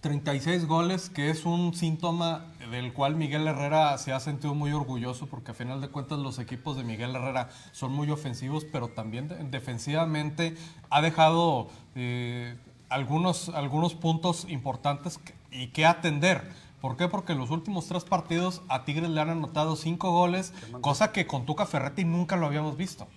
[0.02, 5.26] 36 goles, que es un síntoma del cual Miguel Herrera se ha sentido muy orgulloso,
[5.26, 9.28] porque a final de cuentas los equipos de Miguel Herrera son muy ofensivos, pero también
[9.28, 10.56] de- defensivamente
[10.90, 12.56] ha dejado eh,
[12.88, 16.50] algunos, algunos puntos importantes y que atender.
[16.80, 17.08] ¿Por qué?
[17.08, 21.26] Porque en los últimos tres partidos a Tigres le han anotado cinco goles, cosa que
[21.26, 23.08] con Tuca Ferretti nunca lo habíamos visto.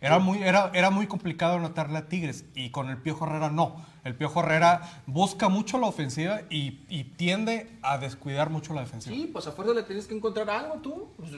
[0.00, 3.84] Era muy, era, era muy complicado anotarle a Tigres y con el Piojo Herrera no.
[4.04, 9.14] El Piojo Herrera busca mucho la ofensiva y, y tiende a descuidar mucho la defensiva.
[9.16, 11.08] Sí, pues a fuerza le tienes que encontrar algo tú.
[11.16, 11.32] Pues,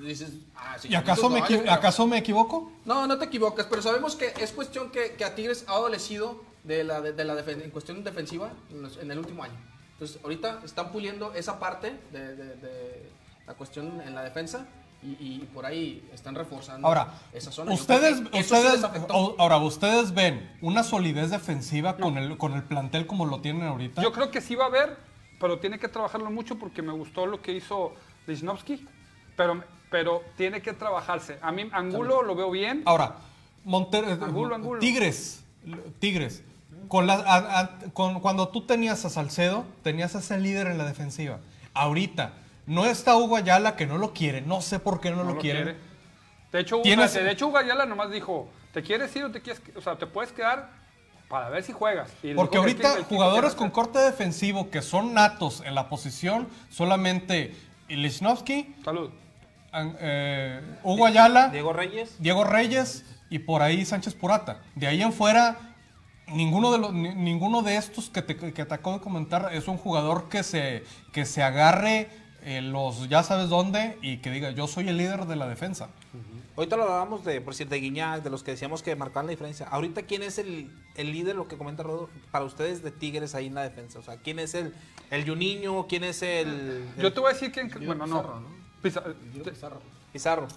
[0.00, 2.72] dices, ah, ¿Y acaso me, ¿acaso me equivoco?
[2.86, 6.42] No, no te equivocas, pero sabemos que es cuestión que, que a Tigres ha adolecido
[6.64, 9.54] de la, de, de la defen- en cuestión defensiva en, los- en el último año.
[9.92, 13.10] Entonces, ahorita están puliendo esa parte de- de
[13.46, 14.66] la cuestión en la defensa
[15.04, 17.72] y, y por ahí están reforzando Ahora, esa zona.
[17.72, 23.06] Ustedes, sí ustedes, o- ahora, ustedes ven una solidez defensiva con, el, con el plantel
[23.06, 24.02] como lo tienen ahorita.
[24.02, 24.96] Yo creo que sí va a haber,
[25.38, 27.92] pero tiene que trabajarlo mucho porque me gustó lo que hizo
[28.26, 28.86] Lichnowsky,
[29.36, 31.38] pero, pero tiene que trabajarse.
[31.42, 32.82] A mí Angulo lo veo bien.
[32.86, 33.16] Ahora,
[33.64, 34.80] Monter- Angulo, Angulo.
[34.80, 35.44] Tigres,
[35.98, 36.42] Tigres.
[36.88, 40.76] Con la- a- a- con- cuando tú tenías a Salcedo, tenías a ese líder en
[40.78, 41.38] la defensiva.
[41.72, 42.32] Ahorita,
[42.66, 44.40] no está Hugo Ayala que no lo quiere.
[44.40, 45.62] No sé por qué no, no lo, lo quiere.
[45.62, 45.78] quiere.
[46.52, 49.40] De hecho, Hugo- Tienes- de hecho Hugo Ayala nomás dijo, ¿te quieres ir o te
[49.42, 50.70] quieres, o sea, te puedes quedar
[51.28, 52.10] para ver si juegas?
[52.22, 57.54] Y Porque ahorita el jugadores con corte defensivo que son natos en la posición, solamente
[57.88, 59.10] Lichnowsky, Salud.
[59.72, 62.16] an- eh, Hugo Ayala, Diego Reyes.
[62.18, 64.60] Diego Reyes y por ahí Sánchez Purata.
[64.76, 65.56] De ahí en fuera,
[66.28, 69.66] ninguno de, los, ni- ninguno de estos que te, que te acabo de comentar es
[69.68, 72.08] un jugador que se, que se agarre
[72.44, 75.88] eh, los ya sabes dónde y que diga yo soy el líder de la defensa.
[76.56, 79.30] Ahorita lo hablábamos de, por decir, de Guiñac, de los que decíamos que marcaban la
[79.30, 79.66] diferencia.
[79.66, 83.46] Ahorita, ¿quién es el, el líder, lo que comenta Rodo, para ustedes de Tigres ahí
[83.46, 83.98] en la defensa?
[83.98, 84.72] O sea, ¿quién es el,
[85.10, 85.86] el Juninho?
[85.88, 87.64] ¿Quién es el, Yo te voy a decir que...
[87.84, 88.40] Bueno, no.
[88.80, 89.42] Pizarro, ¿no?
[89.42, 89.80] Pizarro?
[90.12, 90.48] Pizarro.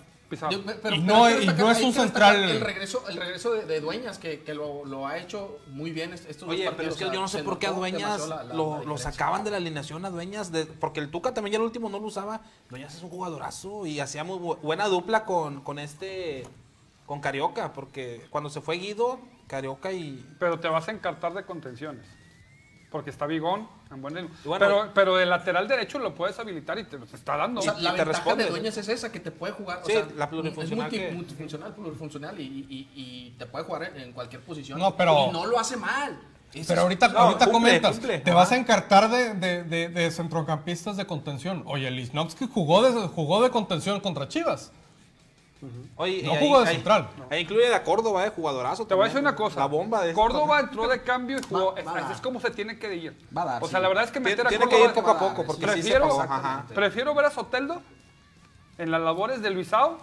[0.52, 3.66] Yo- pero- Y pero no- y no es un central- El regreso, el regreso de,
[3.66, 6.76] de Dueñas, que, que lo, lo ha hecho muy bien est- estos dos Oye, pero
[6.76, 8.54] partidos, es que o sea, yo no sé por qué a Dueñas demasiado la- la-
[8.54, 9.12] lo, la lo diferencia.
[9.12, 12.00] sacaban de la alineación a Dueñas, de- porque el Tuca también ya el último no
[12.00, 12.42] lo usaba.
[12.70, 16.46] Dueñas es un jugadorazo y hacíamos bu- buena dupla con, con este,
[17.06, 20.26] con Carioca, porque cuando se fue Guido, Carioca y...
[20.40, 22.06] Pero te vas a encartar de contenciones.
[22.90, 24.14] Porque está Bigón en buen
[24.46, 27.60] bueno- pero, pero de lateral derecho lo puedes habilitar y te lo está dando.
[27.60, 28.44] O sea, Y- la y te ventaja responde.
[28.46, 29.82] de Dueñas es esa, que te puede jugar.
[29.86, 33.66] Sí, o sea, la plurifuncional Es multi- que- multifuncional, plurifuncional y, y- y te puede
[33.66, 34.80] jugar en, en cualquier posición.
[34.80, 36.18] No, pero- Y no lo hace mal.
[36.66, 38.20] Pero ahorita, No, ahorita cumple, comentas, cumple.
[38.20, 41.64] te vas a encartar de, de- de- de centrocampistas de contención.
[41.68, 44.72] Oye, Lisnovsky jugó de, jugó de contención contra Chivas.
[45.96, 47.10] Oye, No jugó de ahí- central.
[47.30, 48.86] Ahí incluye a Córdoba, eh, jugadorazo.
[48.86, 49.26] Te voy a también.
[49.26, 49.60] decir una cosa.
[49.62, 51.74] La bomba de Córdoba entró de cambio y jugó.
[51.74, 53.18] Va- es, va es como se tiene que ir.
[53.36, 53.82] Va a dar, o sea, sí.
[53.84, 55.48] la verdad es que Tiene, meter a tiene que ir poco a poco, sí.
[55.48, 56.22] porque sí se Prefiero.
[56.22, 56.66] Ajá.
[56.74, 57.82] prefiero ver a Soteldo
[58.78, 59.98] en las labores de Luisao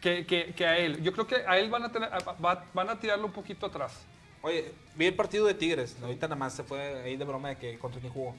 [0.00, 1.02] que, que, que a él.
[1.02, 2.10] Yo creo que a él van a, tener,
[2.44, 3.92] va- van a tirarlo un poquito atrás.
[4.42, 5.96] Oye, vi el partido de Tigres.
[6.02, 8.34] Ahorita nada más se fue ahí de broma de que contra quién jugó.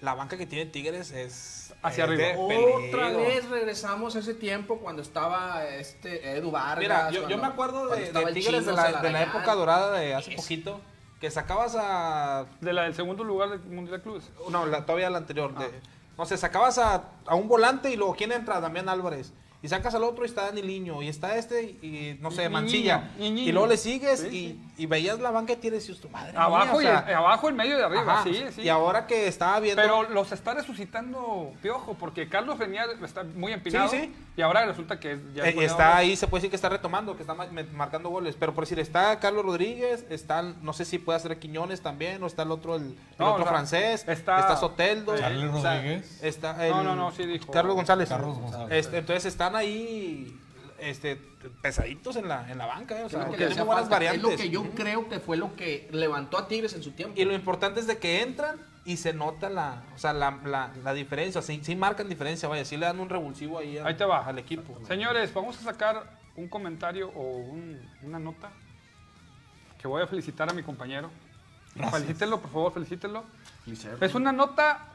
[0.00, 2.28] La banca que tiene Tigres es Hacia es arriba.
[2.38, 6.78] Otra vez regresamos a ese tiempo cuando estaba este Edu Vargas.
[6.78, 9.28] Mira, yo, me acuerdo de, Tigres de la, de la Celarayán.
[9.30, 10.80] época dorada de hace poquito.
[11.20, 12.46] Que sacabas a.
[12.60, 14.30] De la del segundo lugar del Mundial de Clubes.
[14.50, 15.52] No, la- todavía la anterior.
[15.58, 15.70] de-
[16.16, 18.60] no sé, sacabas a, a un volante y luego ¿quién entra?
[18.60, 19.32] Damián Álvarez.
[19.60, 21.02] Y sacas al otro y está Dani Liño.
[21.02, 22.98] Y está este y no sé, Y- y Mancilla.
[23.18, 23.48] Niño, y Niño.
[23.48, 26.30] Y luego le sigues Sí, y, y veías la banca de Tigres y tu madre.
[26.32, 28.02] mía", Abajo, o y sea, el- abajo, en medio y arriba.
[28.20, 28.62] ajá, sí, sí.
[28.62, 29.82] Y ahora que estaba viendo.
[29.82, 33.88] Pero los está resucitando Piojo, porque Carlos venía, está muy empinado.
[33.88, 34.14] Sí, sí.
[34.36, 37.22] Y ahora resulta que ya Eh, está ahí, se puede decir que está retomando, que
[37.22, 38.36] está marcando goles.
[38.38, 42.26] Pero por decir, está Carlos Rodríguez, está, no sé si puede hacer Quiñones también, o
[42.28, 45.16] está el otro, el, el No, otro o sea, francés, está- está, Soteldo.
[45.16, 46.22] Carlos o sea, Rodríguez.
[46.22, 47.50] está el- No, no, no, sí dijo.
[47.50, 48.08] Carlos González.
[48.08, 48.68] Carlos González.
[48.86, 50.38] Este, entonces están ahí
[50.78, 51.16] este,
[51.62, 52.98] pesaditos en la, en la banca.
[52.98, 54.24] eh, o Es sea, lo que tienen buenas falta, variantes.
[54.24, 57.14] Es lo que yo creo que fue lo que levantó a Tigres en su tiempo.
[57.20, 60.70] Y lo importante es de que entran y se nota la, o sea, la, la,
[60.82, 61.42] la diferencia.
[61.42, 64.24] Sí, sí marcan diferencia, vaya, sí le dan un revulsivo ahí, al- Ahí te va.
[64.24, 64.78] al equipo.
[64.86, 68.50] Señores, vamos a sacar un comentario o un- una nota
[69.80, 71.10] que voy a felicitar a mi compañero.
[71.90, 73.24] Felicítenlo, por favor, felicítenlo.
[74.00, 74.86] Es una nota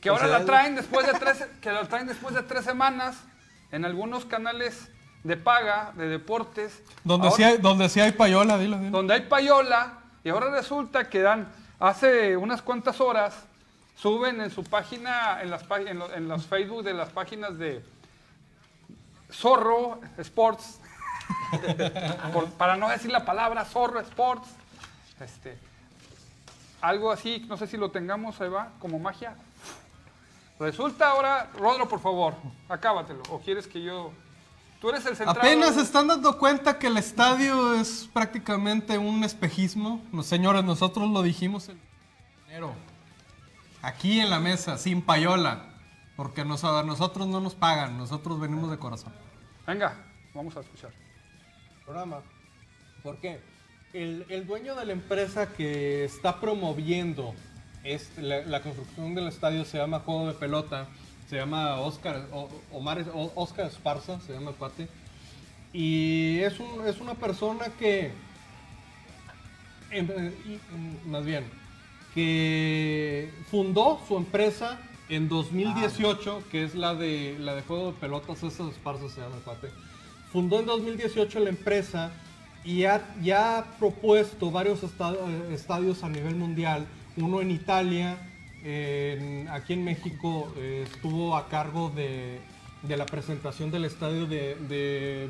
[0.00, 3.16] que ahora la traen después de tres, que la traen después de tres semanas
[3.72, 4.88] en algunos canales
[5.24, 6.82] de paga, de deportes.
[7.04, 8.90] Donde, Ahora- sí hay, donde sí hay payola, dilo, dilo.
[8.90, 11.48] donde hay payola y ahora resulta que dan
[11.78, 13.34] hace unas cuantas horas
[13.96, 17.82] suben en su página en las en, lo- en los Facebook de las páginas de
[19.30, 20.78] Zorro Sports
[22.32, 24.48] por- para no decir la palabra Zorro Sports
[25.20, 25.56] este
[26.80, 29.34] algo así no sé si lo tengamos ahí va como magia
[30.60, 32.34] resulta ahora Rodro por favor
[32.68, 34.12] acábatelo o quieres que yo
[34.80, 39.24] tú eres el central Apenas se están dando cuenta que el estadio es prácticamente un
[39.24, 40.02] espejismo.
[40.12, 41.78] No, señores, nosotros lo dijimos en
[42.48, 42.72] enero.
[43.82, 45.66] Aquí en la mesa, sin payola.
[46.16, 49.12] Porque nos- a nosotros no nos pagan, nosotros venimos de corazón.
[49.66, 49.96] venga
[50.34, 50.90] vamos a escuchar
[51.84, 52.20] programa.
[53.02, 53.40] ¿Por qué?
[53.94, 57.34] El, el dueño de la empresa que está promoviendo
[57.84, 60.86] este, la, construcción del estadio se llama Juego de Pelota,
[61.28, 62.26] se llama Oscar,
[62.72, 63.04] Omar,
[63.34, 64.88] Oscar Esparza, se llama el cuate.
[65.72, 66.54] Y es,
[66.86, 68.12] es una persona que,
[71.06, 71.44] más bien,
[72.14, 74.78] que fundó su empresa
[75.08, 79.36] en 2018, que es la de, la de juego de pelotas, esa Esparza se llama
[79.36, 79.70] el cuate.
[80.32, 82.12] Fundó en 2018 la empresa
[82.64, 84.88] y ha, ya ha propuesto varios eh,
[85.52, 86.86] estadios a nivel mundial,
[87.20, 88.18] uno en Italia,
[89.50, 92.40] aquí en México eh, estuvo a cargo de,
[92.96, 95.28] la presentación del estadio de, de-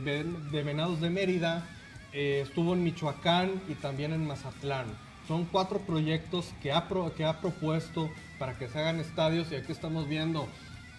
[0.51, 1.67] de- Venados de Mérida,
[2.13, 4.87] eh, estuvo en Michoacán y también en Mazatlán.
[5.29, 10.49] Son cuatro proyectos que ha propuesto para que se hagan estadios y aquí estamos viendo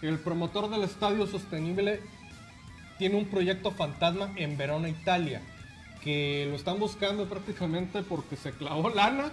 [0.01, 1.99] el promotor del estadio sostenible
[2.97, 5.41] tiene un proyecto fantasma en Verona, Italia,
[6.03, 9.31] que lo están buscando prácticamente porque se clavó lana,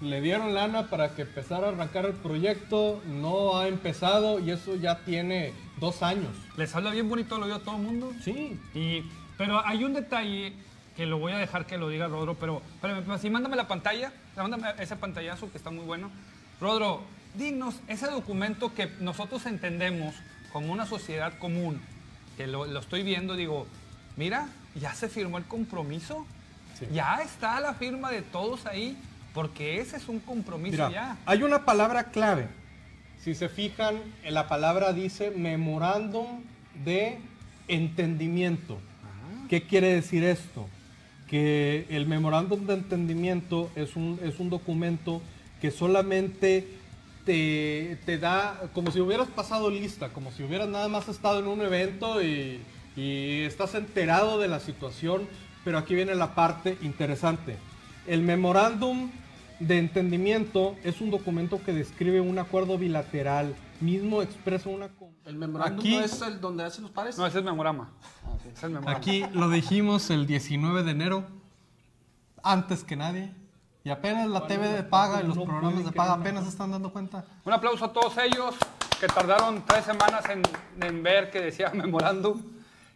[0.00, 4.76] le dieron lana para que empezara a arrancar el proyecto, no ha empezado y eso
[4.76, 6.30] ya tiene dos años.
[6.56, 9.02] les habla bien bonito lo oído a todo el mundo Sí, Y,
[9.36, 10.52] pero hay un detalle
[10.96, 14.12] que lo voy a dejar que lo diga Rodro, pero, pero así mándame la pantalla,
[14.36, 16.10] mándame ese pantallazo que está muy bueno.
[16.60, 17.02] Rodro,
[17.34, 20.14] dinos ese documento que nosotros entendemos
[20.52, 21.80] como una sociedad común,
[22.36, 23.66] que lo, lo estoy viendo, digo,
[24.16, 26.26] mira, ya se firmó el compromiso,
[26.92, 28.96] ya está la firma de todos ahí,
[29.38, 31.16] porque ese es un compromiso Mira, ya.
[31.24, 32.48] hay una palabra clave.
[33.22, 36.42] Si se fijan, en la palabra dice memorándum
[36.84, 37.18] de
[37.68, 38.80] entendimiento.
[39.48, 40.66] ¿Qué quiere decir esto?
[41.30, 45.22] Que el memorándum de entendimiento es un, es un documento
[45.60, 46.66] que solamente
[47.24, 51.46] te, te da, como si hubieras pasado lista, como si hubieras nada más estado en
[51.46, 52.60] un evento y,
[52.96, 55.28] y estás enterado de la situación,
[55.64, 57.54] pero aquí viene la parte interesante.
[58.08, 59.12] El memorándum
[59.60, 64.88] de entendimiento es un documento que describe un acuerdo bilateral, mismo expresa una...
[65.24, 67.18] El memorándum Aquí- no es el donde hacen los pares.
[67.18, 67.90] No, ese es memorama.
[68.52, 68.96] Ese es memorama.
[68.96, 71.24] Aquí lo dijimos el 19 de enero,
[72.42, 73.32] antes que nadie,
[73.84, 76.92] y apenas la TV de paga y los programas de paga apenas se están dando
[76.92, 77.24] cuenta.
[77.44, 78.54] Un aplauso a todos ellos
[79.00, 80.42] que tardaron tres semanas en,
[80.82, 82.40] en ver que decía memorándum.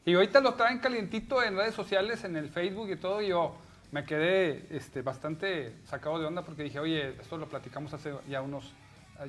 [0.05, 3.23] Y ahorita lo traen calientito en redes sociales, en el Facebook y todo.
[3.23, 3.55] Y yo
[3.93, 8.41] me quedé este, bastante sacado de onda porque dije, oye, esto lo platicamos hace ya
[8.41, 8.73] unos,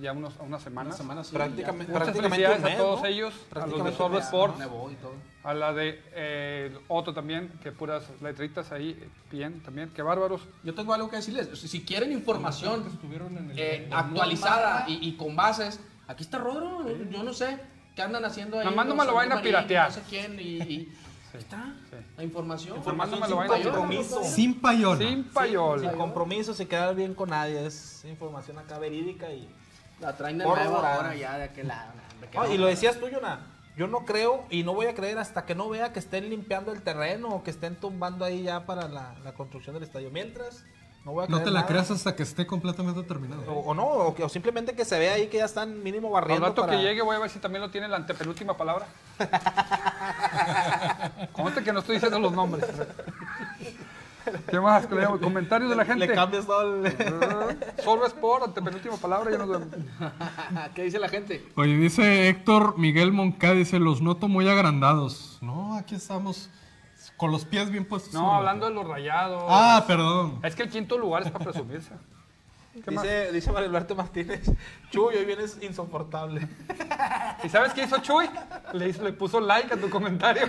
[0.02, 0.98] ya unos, unas Una semanas.
[0.98, 2.00] semana sí, Prácticamente, ya.
[2.00, 3.06] Muchas prácticamente felicidades un mes, a todos ¿no?
[3.06, 4.20] ellos, a los de Sorbo.
[4.20, 4.56] Sports,
[5.44, 8.98] a la de eh, Otto también, que puras letritas ahí,
[9.30, 10.42] bien también, qué bárbaros.
[10.64, 11.50] Yo tengo algo que decirles.
[11.60, 16.86] Si quieren información Estuvieron en el- eh, actualizada y, y con bases, aquí está Rodro.
[17.10, 17.60] Yo no sé
[17.98, 18.66] qué andan haciendo ahí.
[18.66, 19.90] Nomás no los me lo vayan a piratear.
[19.90, 20.40] No sé quién.
[20.40, 20.94] Y, y-
[21.34, 21.98] ahí está sí.
[22.18, 22.80] la información.
[22.86, 24.24] No lo sin a compromiso.
[24.24, 24.98] Sin payola.
[25.08, 25.90] Sin payola.
[25.90, 27.66] Sin compromiso, sin quedar bien con nadie.
[27.66, 29.50] Es información acá verídica y...
[30.00, 31.16] La traen de nuevo ahora.
[31.16, 31.92] ya de aquel lado.
[32.34, 32.54] No, no.
[32.54, 33.48] y lo decías tú, Yona.
[33.78, 36.72] Yo no creo y no voy a creer hasta que no vea que estén limpiando
[36.74, 40.12] el terreno o que estén tumbando ahí ya para la, la construcción del estadio.
[40.12, 40.64] Mientras,
[41.06, 41.68] no voy a No creer te la nada.
[41.68, 43.44] creas hasta que esté completamente terminado.
[43.52, 46.10] O, o no, o, que- o simplemente que se vea ahí que ya están mínimo
[46.10, 46.46] Al barriendo.
[46.48, 48.86] rato para- que llegue voy a ver si también lo tiene la antepenúltima palabra.
[51.32, 52.66] Conste que no estoy diciendo los nombres.
[54.50, 54.88] ¿Qué más?
[54.88, 56.08] Comentarios de la gente.
[56.08, 56.98] Le cambias todo el...
[57.84, 59.68] Solo Sport, antepenúltima palabra, ya nos vemos.
[60.74, 61.46] ¿Qué dice la gente?
[61.56, 65.40] Oye, dice Héctor Miguel Monca, dice, los noto muy agrandados.
[65.42, 66.50] No, aquí estamos
[67.18, 68.14] con los pies bien puestos.
[68.14, 69.44] No, hablando de los rayados.
[69.48, 70.40] Ah, perdón.
[70.44, 71.92] Es que el quinto lugar es para presumirse.
[72.74, 74.50] Dice, dice Mario Alberto Martínez,
[74.90, 76.48] Chuy, hoy vienes insoportable.
[77.44, 78.28] ¿Y sabes qué hizo Chuy?
[78.74, 80.46] Le, hizo- le puso like a tu comentario.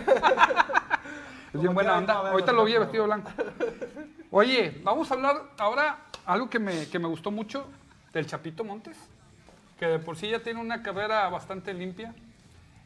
[1.52, 2.14] es bien buena onda.
[2.30, 3.30] Ahorita lo vi vestido blanco.
[4.30, 7.66] Oye, vamos a hablar ahora algo que me, que me gustó mucho
[8.12, 8.96] del Chapito Montes,
[9.78, 12.14] que de por sí ya tiene una carrera bastante limpia.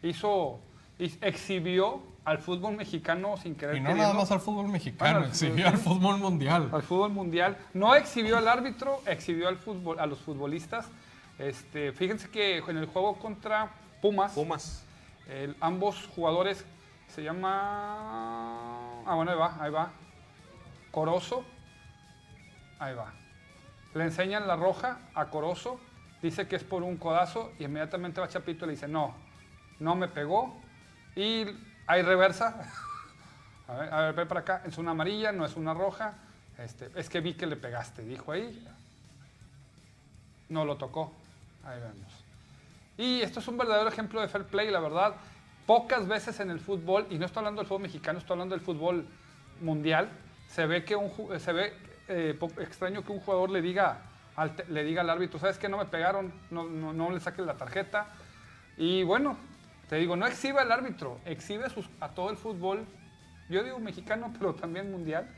[0.03, 0.59] Hizo,
[0.99, 4.03] exhibió al fútbol mexicano sin querer Y no queriendo.
[4.13, 6.69] nada más al fútbol mexicano, Bueno, al exhibió fútbol- al fútbol mundial.
[6.73, 7.57] al fútbol mundial.
[7.75, 10.87] No exhibió al árbitro, exhibió al fútbol, a los futbolistas.
[11.39, 13.71] Este, fíjense que en el juego contra
[14.03, 14.85] Pumas, Pumas.
[15.29, 16.65] el- ambos jugadores
[17.09, 19.03] se llama.
[19.07, 19.91] Ah, bueno, ahí va, ahí va.
[20.91, 21.45] Corozo.
[22.79, 23.13] Ahí va.
[23.95, 25.81] Le enseñan la roja a Corozo.
[26.23, 27.53] Dice que es por un codazo.
[27.59, 29.15] Y inmediatamente va Chapito y le dice: No,
[29.79, 30.61] no me pegó.
[31.17, 31.45] Y
[31.89, 32.55] hay reversa.
[33.69, 34.63] A ver, ven para acá.
[34.65, 36.15] Es una amarilla, no es una roja.
[36.59, 38.67] Este, es que vi que le pegaste, dijo ahí.
[40.49, 41.13] No lo tocó.
[41.65, 42.25] Ahí vemos.
[42.97, 45.15] Y esto es un verdadero ejemplo de fair play, la verdad.
[45.67, 48.65] Pocas veces en el fútbol, y no estoy hablando del fútbol mexicano, estoy hablando del
[48.65, 49.07] fútbol
[49.61, 50.09] mundial,
[50.49, 51.75] se ve que un ju- se ve
[52.09, 53.99] eh, extraño que un jugador le diga
[54.35, 55.69] al, le diga al árbitro, ¿sabes qué?
[55.69, 58.07] No me pegaron, no, no, no le saques la tarjeta.
[58.79, 59.37] Y bueno,
[59.89, 62.85] te digo, no exhibe al árbitro, exhibe a, sus- a todo el fútbol,
[63.49, 65.29] yo digo mexicano, pero también mundial,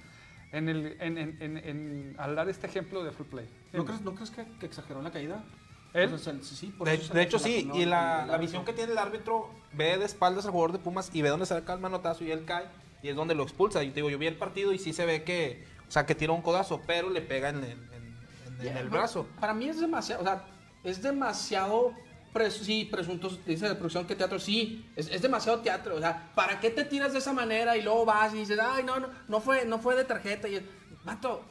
[0.52, 3.48] en el, en, en- en- en- al dar este ejemplo de fair play.
[3.72, 5.44] ¿No crees, ¿no crees que, que exageró en la caída?
[5.92, 6.12] ¿Él?
[6.14, 8.72] O sea, sí, sí, por De, eso de hecho, sí, y la, la visión que
[8.72, 11.80] tiene el árbitro ve de espaldas al jugador de Pumas y ve dónde saca el
[11.80, 12.66] manotazo y él cae
[13.02, 13.82] y es donde lo expulsa.
[13.82, 16.14] Y te digo, yo vi el partido y sí se ve que, o sea, que
[16.14, 19.26] tira un codazo, pero le pega en el, en- en- en Ya, el brazo.
[19.40, 20.44] Para mí es demasiado, o sea,
[20.84, 21.92] es demasiado,
[22.32, 26.30] pres- sí, presuntos, dice de producción que teatro, sí, es, es demasiado teatro, o sea,
[26.34, 29.08] ¿para qué te tiras de esa manera y luego vas y dices, ay, no, no,
[29.28, 30.48] no fue, no fue de tarjeta?
[30.48, 30.66] Y,
[31.04, 31.42] vato,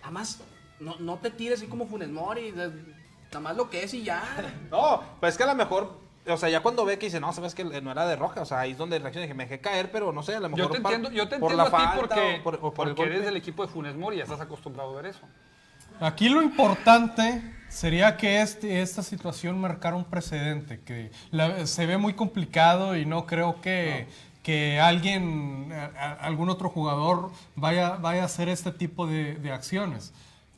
[0.00, 0.40] nada más,
[0.80, 2.72] no, no te tires así como Funes Mori, nada
[3.40, 4.22] más lo que es y ya.
[4.70, 7.32] No, pues es que a lo mejor, o sea, ya cuando ve que dice, no,
[7.32, 9.60] sabes que no era de roja, o sea, ahí es donde reacciona, dije, me dejé
[9.60, 11.76] caer, pero no sé, a lo mejor Yo te entiendo, yo te por entiendo la
[11.76, 13.26] a ti falta porque, o por, o por el porque eres golpe.
[13.26, 15.20] del equipo de Funes Mori y estás acostumbrado a ver eso.
[16.00, 17.42] Aquí lo importante
[17.72, 23.06] sería que este, esta situación marcara un precedente, que la- se ve muy complicado y
[23.06, 24.06] no creo que,
[24.42, 29.52] que alguien, a- a- algún otro jugador vaya, vaya a hacer este tipo de, de
[29.52, 30.12] acciones.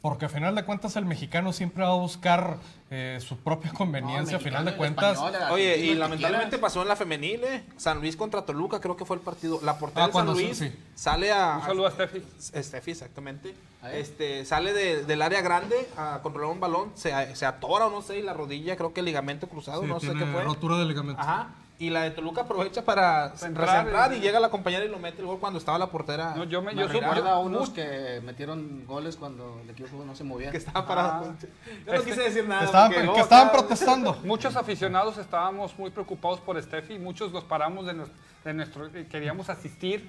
[0.04, 2.58] Porque a final de cuentas el mexicano siempre va a buscar
[2.90, 4.36] eh, su propia conveniencia.
[4.36, 5.18] a final de cuentas,
[5.50, 7.64] Oye, y lamentablemente pasó en la femenil, ¿eh?
[7.78, 9.60] San Luis contra Toluca, creo que fue el partido.
[9.62, 11.56] La portera Ah, de San Luis sí, sale a.
[11.56, 12.22] Un saludo a Steffi.
[12.38, 13.54] Steffi, exactamente.
[13.94, 18.02] Este, sale de- del área grande a controlar un balón, se, se atora o no
[18.02, 20.42] sé, y la rodilla, creo que el ligamento cruzado, sí, no sé qué fue.
[20.44, 21.18] rotura de ligamento.
[21.18, 21.48] Ajá.
[21.76, 25.20] Y la de Toluca aprovecha para Centrar, centrar y llega la compañera y lo mete
[25.20, 26.32] el gol cuando estaba la portera.
[26.36, 26.86] No, yo me- yo
[27.26, 30.52] a unos que metieron goles cuando el equipo no se movía.
[30.52, 31.34] que estaba parado.
[31.36, 31.46] Ah.
[31.86, 32.60] Yo no quise decir nada.
[32.60, 34.14] Que estaban, porque que luego estaban acá- protestando.
[34.24, 38.10] Muchos aficionados estábamos muy preocupados por Steffi, muchos los paramos de, nues-
[38.44, 40.08] de nuestro, queríamos asistir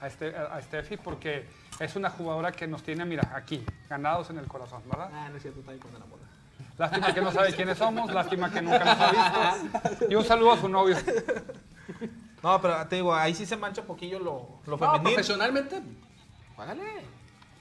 [0.00, 1.46] a, este, a, Steffi porque
[1.78, 5.10] es una jugadora que nos tiene, mira, aquí, ganados en el corazón, ¿verdad?
[5.12, 6.21] Ah, no es cierto, está ahí con la bola.
[6.82, 10.06] Lástima que no sabe quiénes somos, lástima que nunca nos ha visto.
[10.10, 10.96] Y un saludo a su novio.
[12.42, 15.02] No, pero te digo, ahí sí se mancha un poquillo lo, lo No, femenil.
[15.02, 15.80] profesionalmente,
[16.56, 16.82] págale.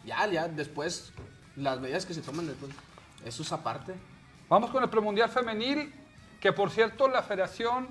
[0.03, 1.13] Ya, ya, después,
[1.55, 2.71] las medidas que se toman después,
[3.23, 3.93] eso es aparte.
[4.49, 5.93] Vamos con el premundial femenil,
[6.39, 7.89] que por cierto la Federación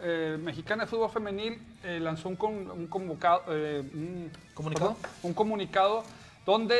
[0.00, 4.94] eh, Mexicana de Fútbol Femenil eh, lanzó un, con- un convocado, eh, un, ¿Comunicado?
[4.94, 6.04] perdón, un comunicado
[6.44, 6.76] donde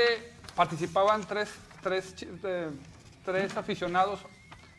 [0.55, 1.51] participaban tres,
[1.83, 2.15] tres,
[2.45, 2.71] eh,
[3.27, 4.21] tres aficionados,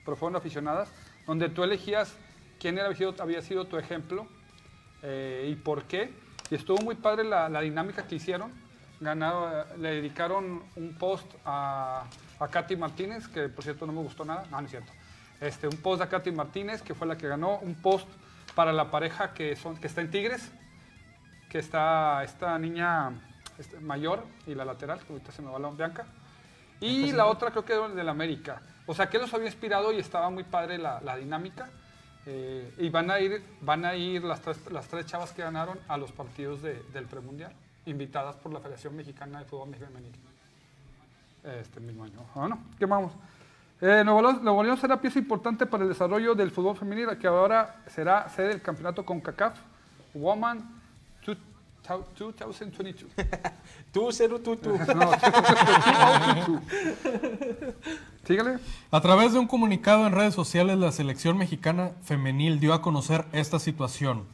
[0.04, 0.90] pero fueron aficionadas,
[1.28, 2.16] donde tú elegías
[2.60, 2.88] quién era,
[3.20, 4.26] había sido- tu ejemplo
[5.04, 6.12] eh, y por qué.
[6.50, 8.52] Y estuvo muy padre la, la dinámica que hicieron.
[9.00, 12.06] Ganaron, eh, le dedicaron un post a,
[12.40, 14.46] a Katy Martínez, que por cierto no me gustó nada.
[14.50, 14.92] No, no es cierto.
[15.40, 17.60] Este, un post a Katy Martínez, que fue la que ganó.
[17.60, 18.08] Un post
[18.56, 20.50] para la pareja que, son, que está en Tigres,
[21.50, 23.12] que está esta niña
[23.60, 26.08] este, mayor y la lateral, que ahorita se me va la Bianca.
[26.80, 28.62] Y la otra creo que era del América.
[28.86, 31.70] O sea, que los había inspirado y estaba muy padre la, la dinámica.
[32.26, 35.80] Eh, y van a ir, van a ir las, tres, las tres chavas que ganaron
[35.88, 37.54] a los partidos de- del premundial,
[37.86, 40.12] invitadas por la Federación Mexicana de Fútbol Femenil.
[41.44, 42.20] Este mismo año.
[42.36, 43.14] Bueno, ¿qué vamos?
[43.80, 47.28] Eh, Nuevo, León, Nuevo León será pieza importante para el desarrollo del fútbol femenil, que
[47.28, 49.58] ahora será sede del campeonato con CACAF
[50.14, 50.77] Woman
[51.88, 53.12] 2022.
[53.92, 54.78] Tú, cero, tú, tú.
[54.96, 55.12] No,
[58.26, 58.60] Sígale.
[58.92, 63.26] A través de un comunicado en redes sociales, la selección mexicana femenil dio a conocer
[63.32, 64.26] esta situación.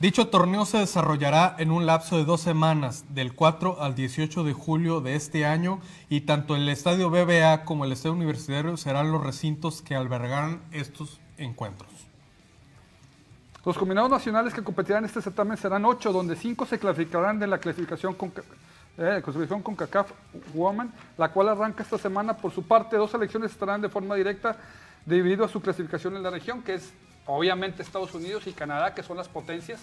[0.00, 4.54] Dicho torneo se desarrollará en un lapso de dos semanas, del 4 al 18 de
[4.54, 9.22] julio de este año, y tanto el Estadio BBA como el Estadio Universitario serán los
[9.22, 11.90] recintos que albergarán estos encuentros.
[13.64, 17.46] Los combinados nacionales que competirán en este certamen serán ocho, donde cinco se clasificarán de
[17.46, 18.32] la clasificación con,
[18.96, 20.10] eh, clasificación con CACAF
[20.54, 22.34] Woman, la cual arranca esta semana.
[22.34, 24.56] Por su parte, dos selecciones estarán de forma directa
[25.04, 26.92] debido a su clasificación en la región, que es
[27.26, 29.80] obviamente Estados Unidos y Canadá, que son las potencias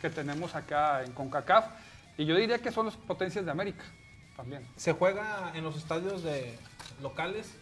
[0.00, 1.66] que tenemos acá en CONCACAF.
[2.18, 3.84] Y yo diría que son las potencias de América
[4.36, 4.66] también.
[4.76, 6.58] Se juega en los estadios de
[7.00, 7.54] locales.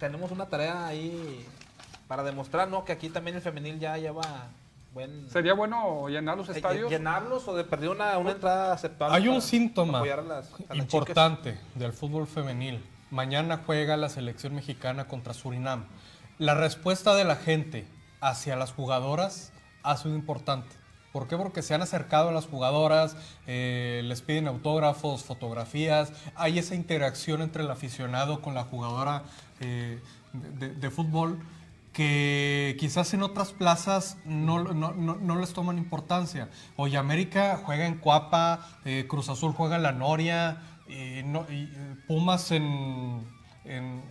[0.00, 1.46] Tenemos una tarea ahí
[2.08, 2.84] para demostrar, ¿no?
[2.84, 4.22] Que aquí también el femenil ya lleva
[4.94, 5.28] buen...
[5.30, 6.90] Sería bueno llenar los eh, estadios.
[6.90, 9.14] Llenarlos o de perder una, una entrada aceptable.
[9.14, 12.82] Hay un para síntoma apoyar a las- a las importante del fútbol femenil.
[13.10, 15.84] Mañana juega la selección mexicana contra Surinam.
[16.38, 17.86] La respuesta de la gente
[18.20, 19.52] hacia las jugadoras
[19.82, 20.74] ha sido importante.
[21.12, 21.36] ¿Por qué?
[21.36, 27.40] Porque se han acercado a las jugadoras, eh, les piden autógrafos, fotografías, hay esa interacción
[27.40, 29.22] entre el aficionado con la jugadora
[29.60, 30.00] eh,
[30.32, 31.38] de, de fútbol
[31.92, 36.48] que quizás en otras plazas no, no- no- no les toman importancia.
[36.76, 41.24] Oye, América juega en Cuapa, eh, Cruz Azul juega en La Noria, eh,
[42.06, 43.24] Pumas en,
[43.64, 44.02] en-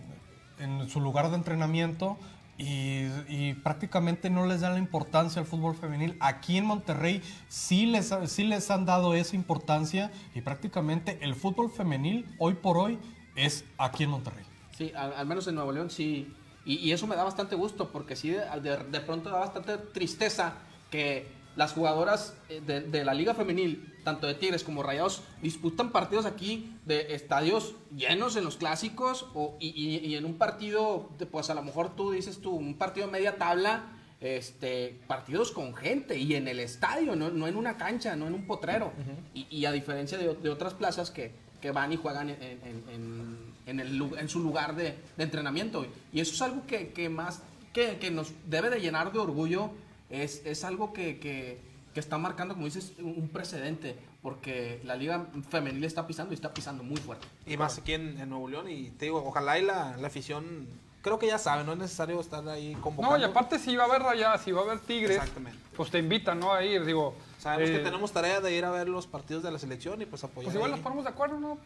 [0.58, 2.18] en su lugar de entrenamiento
[2.58, 6.16] y, y prácticamente no les dan la importancia al fútbol femenil.
[6.20, 11.70] Aquí en Monterrey sí les, sí les han dado esa importancia y prácticamente el fútbol
[11.70, 12.98] femenil hoy por hoy
[13.36, 14.44] es aquí en Monterrey.
[14.76, 16.32] Sí, al menos en Nuevo León sí.
[16.68, 18.44] Y, y eso me da bastante gusto porque sí, de,
[18.90, 20.54] de- pronto da bastante tristeza
[20.90, 25.90] que las jugadoras eh, de, de la Liga Femenil, tanto de Tigres como Rayados, disputan
[25.90, 31.08] partidos aquí de estadios llenos en los clásicos o, y, y- y en un partido,
[31.18, 33.86] de, pues a lo mejor tú dices tú, un partido de media tabla,
[34.20, 38.34] este, partidos con gente y en el estadio, no, no en una cancha, no en
[38.34, 38.92] un potrero.
[39.34, 42.84] y, y a diferencia de, de otras plazas que, que van y juegan en, en-
[42.90, 45.86] en- en el en su lugar de, de entrenamiento.
[46.12, 47.42] Y eso es algo que, que más
[47.72, 49.70] que, que nos debe de llenar de orgullo,
[50.10, 54.94] es, es algo que, que- que está marcando, como dices, un un precedente, porque la
[54.94, 57.26] liga femenil está pisando y está pisando muy fuerte.
[57.46, 58.70] Y más aquí en, en Nuevo León.
[58.70, 60.66] Y te digo, ojalá y la, la afición
[61.02, 63.16] creo que ya saben, no es necesario estar ahí convocando.
[63.16, 65.58] No, y aparte si va a haber rayadas, si va a haber tigres, Exactamente.
[65.76, 66.52] pues te invitan, ¿no?
[66.52, 67.14] A ir, digo.
[67.38, 70.06] Sabemos eh, que tenemos tarea de ir a ver los partidos de la selección y
[70.06, 70.76] pues apoyar Pues igual ahí.
[70.76, 71.58] nos ponemos de acuerdo, ¿no?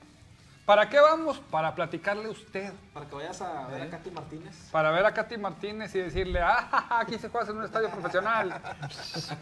[0.65, 1.41] ¿Para qué vamos?
[1.51, 2.73] Para platicarle a usted.
[2.95, 4.69] Para que vayas a ver a Katy Martínez.
[4.71, 8.61] Para ver a Katy Martínez y decirle, ah, aquí se juega en un estadio profesional.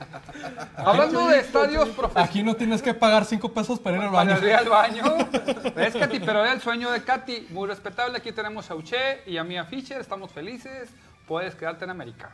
[0.76, 2.30] Hablando de estadios profesionales.
[2.30, 4.46] Aquí no tienes que pagar cinco pesos para ir al Para baño.
[4.46, 5.04] ir al baño.
[5.76, 7.48] Es Katy, pero era el sueño de Katy.
[7.50, 8.16] Muy respetable.
[8.16, 10.00] Aquí tenemos a Uche y a Mia Fischer.
[10.00, 10.90] Estamos felices.
[11.26, 12.30] Puedes quedarte en América.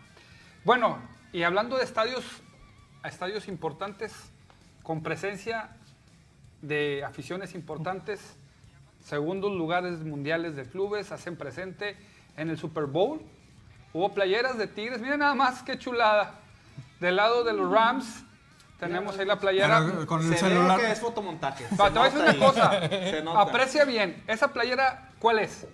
[0.65, 0.99] Bueno,
[1.33, 2.25] y hablando de estadios,
[3.03, 4.15] a estadios importantes,
[4.85, 5.71] con presencia
[6.63, 8.37] de aficiones importantes,
[9.07, 11.97] segundos lugares mundiales de clubes hacen presente
[12.37, 13.21] en el Super Bowl.
[13.93, 15.01] Hubo playeras de Tigres.
[15.01, 16.35] Miren nada más qué chulada.
[17.01, 18.25] Del lado de los Rams
[18.81, 19.85] tenemos ahí la playera.
[19.87, 20.81] Pero con el Se ve celular.
[20.81, 21.65] que es fotomontaje.
[21.65, 22.39] Te voy a decir una ahí.
[22.39, 22.89] cosa.
[22.89, 23.41] Se nota.
[23.41, 24.23] Aprecia bien.
[24.27, 25.67] Esa playera, ¿cuál es?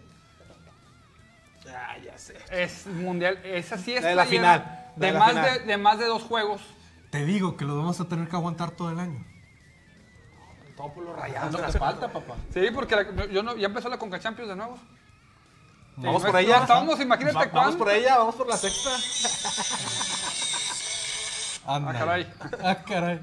[1.68, 2.36] Ah, ya sé.
[2.50, 3.38] Es mundial.
[3.44, 5.58] Esa sí es La de la playera final, de la más final.
[5.60, 6.60] de, de más de dos juegos.
[7.10, 9.24] Te digo que lo vamos a tener que aguantar todo el año.
[10.82, 11.52] Todo por los Es rayados.
[11.52, 12.34] lo que falta, papá.
[12.52, 14.76] Sí, porque la- yo no, ya empezó la Conca Champions de nuevo.
[15.96, 16.56] Vamos por ella.
[16.56, 17.78] no Estábamos, imagínate Va- Vamos cuándo.
[17.78, 18.90] por ella, vamos por la sexta.
[21.66, 21.90] Anda.
[21.90, 22.32] Ah, caray.
[22.64, 23.20] Ah, caray.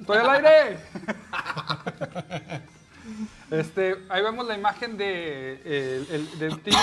[0.00, 0.78] ¡Estoy al aire!
[3.52, 6.80] este, ahí vemos la imagen de, eh, el- del tigre.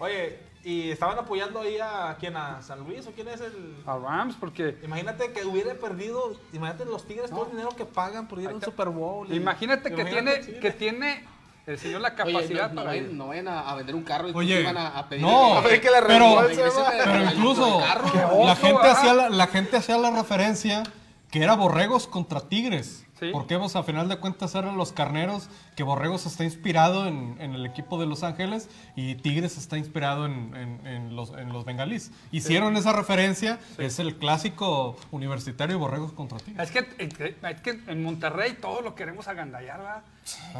[0.00, 0.40] Oye,
[0.70, 2.36] ¿y estaban apoyando ahí a quién?
[2.36, 3.76] ¿A San Luis o quién es el...?
[3.86, 8.28] A Rams, porque Imagínate que hubiera perdido, imagínate los Tigres todo el dinero que pagan
[8.28, 9.26] por ir a un Super Bowl.
[9.32, 11.24] y- imagínate que tiene, que tiene
[11.66, 14.28] el señor la Oye, capacidad no, no para no vayan a, a vender un carro
[14.28, 17.32] y Oye, van a, a pedir no, A ver que le pero, el- pero el-
[17.34, 18.10] incluso el carro.
[18.12, 18.90] Qué la oso, gente, ¿verdad?
[18.92, 20.82] hacía la, la gente hacía la referencia
[21.30, 23.04] que era Borregos contra Tigres.
[23.20, 23.30] Sí.
[23.32, 27.54] Porque pues, a final de cuentas eran los carneros, que Borregos está inspirado en, en
[27.54, 32.10] el equipo de Los Ángeles y Tigres está inspirado en, en- en los, los bengalíes.
[32.32, 36.70] Hicieron esa referencia, es el clásico universitario Borregos contra Tigres.
[36.70, 37.08] Es que,
[37.48, 40.02] es que en Monterrey todo lo queremos agandallar, ¿verdad?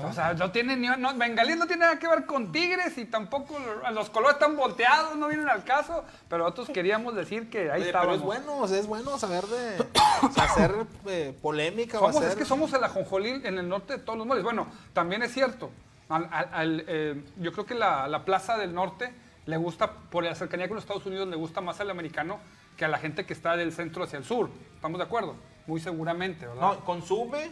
[0.05, 3.05] O sea, no tiene ni, no, Bengalí no tiene nada que ver con Tigres y
[3.05, 7.71] tampoco lo- los colores están volteados, no vienen al caso, pero nosotros queríamos decir que
[7.71, 8.19] ahí estábamos.
[8.21, 9.79] pero es bueno, es bueno saber de
[10.23, 10.75] o sea, hacer
[11.07, 12.31] eh, polémica Somos, o hacer...
[12.31, 14.43] es que somos el ajonjolí en el norte de todos los moles.
[14.45, 15.71] Bueno, también es cierto.
[16.09, 19.13] al- al- al, eh, yo creo que la, la plaza del norte
[19.47, 22.39] le gusta, por la cercanía con los Estados Unidos, le gusta más al americano
[22.77, 24.51] que a la gente que está del centro hacia el sur.
[24.75, 25.35] ¿Estamos de acuerdo?
[25.67, 26.61] Muy seguramente, ¿verdad?
[26.61, 27.51] No, consume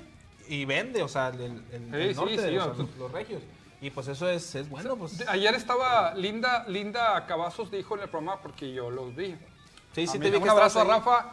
[0.48, 1.40] y vende, o sea, el,
[1.72, 3.42] el- el Sí, sí, norte, sí, o sea, los, los regios.
[3.80, 5.22] Y pues eso es, es bueno, pues...
[5.28, 9.36] Ayer estaba Linda, Linda Cavazos dijo en el programa porque yo los vi.
[9.94, 10.84] Sí, sí, A te vi un abrazo a.
[10.84, 11.30] Rafa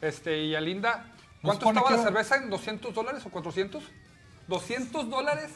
[0.00, 1.12] este, y a Linda.
[1.40, 3.82] ¿Cuánto estaba la cerveza en 200 dólares o 400?
[4.48, 5.50] 200 dólares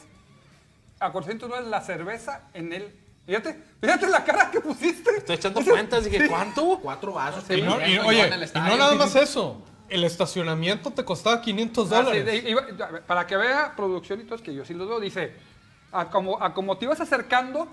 [0.99, 2.99] a 400 dólares la cerveza en el...
[3.25, 5.11] Fíjate, fíjate la cara que pusiste.
[5.17, 6.79] Estoy echando cuentas, dije, ¿cuánto?
[6.81, 7.43] Cuatro vasos.
[7.49, 9.61] Y no, y, Yo oye, en el y no nada más eso.
[9.89, 12.25] El estacionamiento te costaba 500 Ah, sí, dólares.
[12.25, 14.87] de- iba- a ver, para que vea producción y todo, es que yo sí lo
[14.87, 15.33] veo, dice,
[15.91, 17.67] a como, a como te ibas acercando,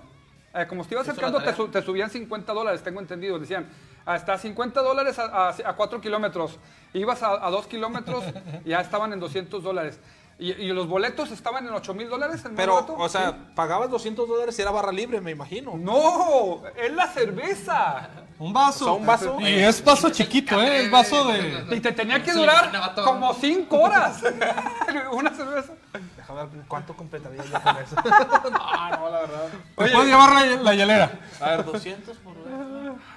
[0.53, 3.67] eh, como te ibas acercando, te, te subían 50 dólares, tengo entendido, decían,
[4.05, 6.57] hasta 50 dólares a, a, 4 kilómetros,
[6.93, 8.23] ibas a, a 2 kilómetros,
[8.65, 9.99] ya estaban en 200 dólares.
[10.39, 13.37] Y, y los boletos estaban en 8 mil dólares el Pero, boleto, o sea, ¿sí?
[13.55, 15.75] pagabas 200 dólares y era barra libre, me imagino.
[15.77, 18.07] No, es la cerveza.
[18.39, 18.85] Un vaso.
[18.85, 19.37] O sea, un vaso.
[19.41, 20.83] Y es vaso chiquito, ¿eh?
[20.85, 21.65] Es vaso de...
[21.75, 22.71] Y te tenía que durar
[23.03, 24.21] como 5 horas.
[25.11, 25.73] Una cerveza.
[26.15, 27.95] Déjame ver cuánto completaría yo con eso.
[27.95, 28.49] no,
[28.99, 29.47] no, la verdad.
[29.75, 29.91] Te Oye.
[29.93, 31.11] puedes llevar la, la hielera.
[31.41, 32.53] A ver, 200 por ver.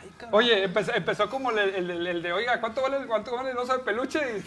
[0.01, 0.39] Ay, cabrón.
[0.41, 3.59] Oye, empezó, empezó como el, el- el- el de, oiga, ¿cuánto vale, cuánto vale el
[3.59, 4.21] oso de peluche?
[4.39, 4.43] Y,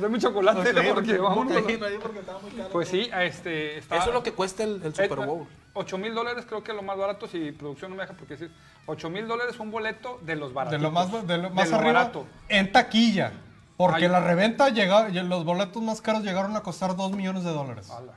[0.00, 1.56] pues chocolate, porque vámonos.
[1.56, 2.68] Ok, no, porque estaba muy caro.
[2.70, 3.96] Pues sí, este, está...
[3.96, 5.46] Eso es lo que cuesta el, el Super Bowl.
[5.74, 8.34] 8 mil dólares creo que es lo más barato, si producción no me deja porque
[8.34, 8.50] decir,
[8.86, 10.78] 8 mil dólares un boleto de los baratos.
[10.78, 11.92] De lo más, de lo más arriba.
[11.92, 12.26] barato.
[12.48, 13.32] En taquilla.
[13.76, 14.10] Porque Ay.
[14.10, 17.90] la reventa llega, y los boletos más caros llegaron a costar 2 millones de dólares.
[17.90, 18.12] Ala.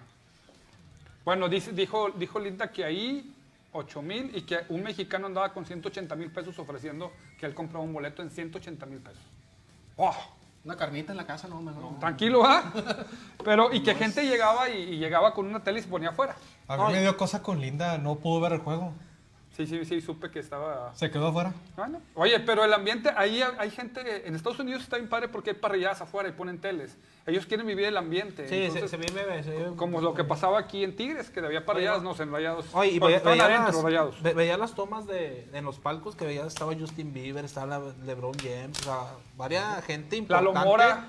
[1.23, 3.33] Bueno, dice- dijo, dijo Linda que ahí
[3.71, 7.83] 8 mil y que un mexicano andaba con 180 mil pesos ofreciendo que él compraba
[7.83, 9.23] un boleto en 180 mil pesos.
[9.97, 10.15] ¡Oh!
[10.65, 11.99] Una carnita en la casa, no, mejor.
[11.99, 12.73] Tranquilo, ¿ah?
[13.45, 16.35] Pero, y que gente llegaba y, y llegaba con una tele y se ponía afuera.
[16.67, 18.91] A mí me dio cosa con Linda, no pudo ver el juego.
[19.55, 20.93] Sí, sí, sí, supe que estaba...
[20.95, 21.53] Se quedó afuera.
[21.77, 25.51] Bueno, oye, pero el ambiente, ahí hay gente, en Estados Unidos está bien padre porque
[25.51, 26.97] hay parrilladas afuera y ponen teles.
[27.25, 28.49] Ellos quieren vivir el ambiente.
[28.49, 31.39] Sí, entonces, se, se vive, se vive- Como lo que pasaba aquí en Tigres, que
[31.39, 32.65] había parrilladas, no sé, en rayados.
[32.73, 34.21] Oye, y veía, veía adentro, las, rayados.
[34.21, 37.93] ve- veía las tomas de, en los palcos que veía, estaba Justin Bieber, estaba la-
[38.05, 38.97] LeBron James, o sea,
[39.37, 40.59] varias gente importante.
[40.59, 41.05] Mora.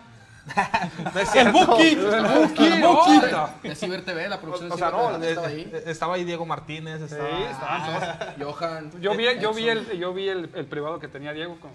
[1.15, 1.53] No es El.
[1.53, 1.83] Buki.
[1.89, 2.67] El Buki.
[2.67, 3.69] El Buki.
[3.69, 5.73] De Ciber TV, la O, producción o sea, Ciber no, TV eh, estaba ahí.
[5.87, 7.51] estaba ahí Diego Martínez, Sí, estaba...
[7.51, 8.55] estaban todos.
[8.57, 9.01] Johan.
[9.01, 11.71] Yo vi, yo vi, el, yo vi el, el privado que tenía Diego con.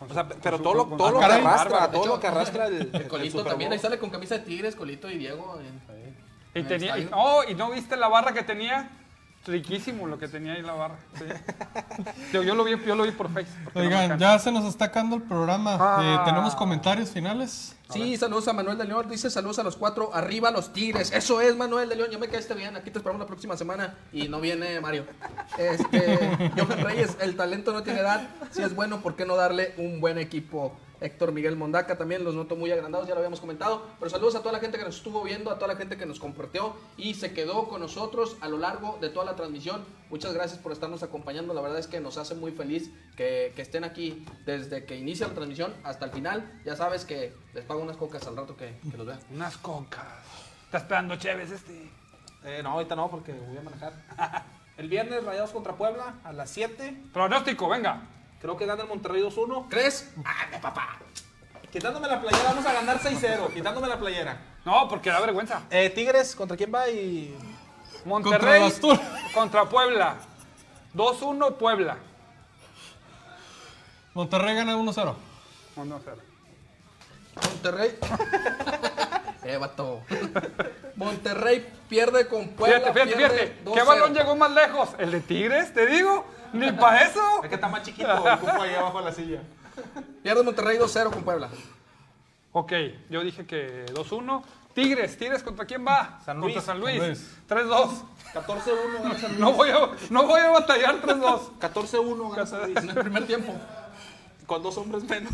[0.00, 2.66] O sea, pero su- todo lo, todo lo Ah, que arrastra, todo lo que arrastra
[2.68, 5.58] el, El el Colito también, ahí sale con camisa de Tigres, Colito y Diego.
[5.60, 5.66] en-
[6.54, 8.90] Y, en el tenía, y, oh, ¿y no viste la barra que tenía?
[9.48, 10.98] Riquísimo lo que tenía ahí la barra.
[11.18, 11.24] sí.
[12.32, 13.56] yo, yo lo vi, yo lo vi por Facebook.
[13.64, 15.78] porque no me Oigan, ya se nos está acabando el programa.
[15.80, 16.00] Ah.
[16.02, 17.74] Eh, ¿Tenemos comentarios finales?
[17.90, 19.08] Sí, saludos a Manuel de León.
[19.08, 20.10] Dice saludos a los cuatro.
[20.12, 21.10] Arriba los Tigres.
[21.12, 22.10] Eso es, Manuel de León.
[22.10, 22.76] Ya me caíste bien.
[22.76, 23.94] Aquí te esperamos la próxima semana.
[24.12, 25.06] Y no viene Mario.
[25.56, 28.28] Este, Johan Reyes, el talento no tiene edad.
[28.50, 30.76] Si es bueno, ¿por qué no darle un buen equipo?
[31.00, 33.86] Héctor Miguel Mondaca también los noto muy agrandados, ya lo habíamos comentado.
[33.98, 36.06] Pero saludos a toda la gente que nos estuvo viendo, a toda la gente que
[36.06, 39.84] nos compartió y se quedó con nosotros a lo largo de toda la transmisión.
[40.10, 41.54] Muchas gracias por estarnos acompañando.
[41.54, 45.28] La verdad es que nos hace muy feliz que, que estén aquí desde que inicia
[45.28, 46.60] la transmisión hasta el final.
[46.64, 49.20] Ya sabes que les pago unas cocas al rato que, que los vean.
[49.30, 50.04] Unas cocas.
[50.64, 51.90] Está esperando Chévez este.
[52.44, 53.92] Eh, no, ahorita no, porque voy a manejar.
[54.78, 57.04] El viernes, Rayados contra Puebla, a las 7.
[57.12, 58.00] Pronóstico, venga.
[58.40, 59.68] Creo que gana el Monterrey 2-1.
[59.68, 60.10] ¿Crees?
[60.24, 60.98] ¡Ande, papá!
[61.72, 63.52] Quitándome la playera, vamos a ganar 6-0.
[63.52, 64.40] Quitándome la playera.
[64.64, 65.62] No, porque da vergüenza.
[65.70, 66.88] Eh, Tigres, ¿contra quién va?
[66.88, 67.36] Y...
[68.04, 69.00] Monterrey Contra
[69.34, 70.16] contra Puebla.
[70.94, 71.96] 2-1 Puebla.
[74.14, 75.14] Monterrey gana 1-0.
[75.76, 76.00] 1-0.
[77.36, 77.98] Monterrey.
[79.44, 80.02] eh, vato.
[80.96, 82.80] Monterrey pierde con Puebla.
[82.80, 83.56] Fíjate, fíjate, fíjate.
[83.64, 83.86] ¿Qué 2-0.
[83.86, 84.90] balón llegó más lejos?
[84.98, 85.72] ¿El de Tigres?
[85.74, 86.24] ¿Te digo?
[86.52, 87.42] Ni para eso.
[87.42, 89.42] Es que está más chiquito el cupo ahí abajo de la silla.
[90.22, 91.48] Pierde Monterrey 2-0 con Puebla.
[92.52, 92.72] Ok,
[93.10, 94.42] yo dije que 2-1.
[94.74, 96.20] Tigres, Tigres, ¿contra quién va?
[96.24, 96.64] San Contra Luis.
[96.64, 96.98] San Luis.
[96.98, 97.36] Luis.
[97.48, 97.90] 3-2.
[98.34, 99.40] 14-1 gana San Luis.
[99.40, 99.78] No voy a,
[100.10, 101.58] no voy a batallar 3-2.
[101.60, 102.76] 14-1 gana San Luis.
[102.76, 103.54] En el primer tiempo.
[104.46, 105.30] Con dos hombres menos.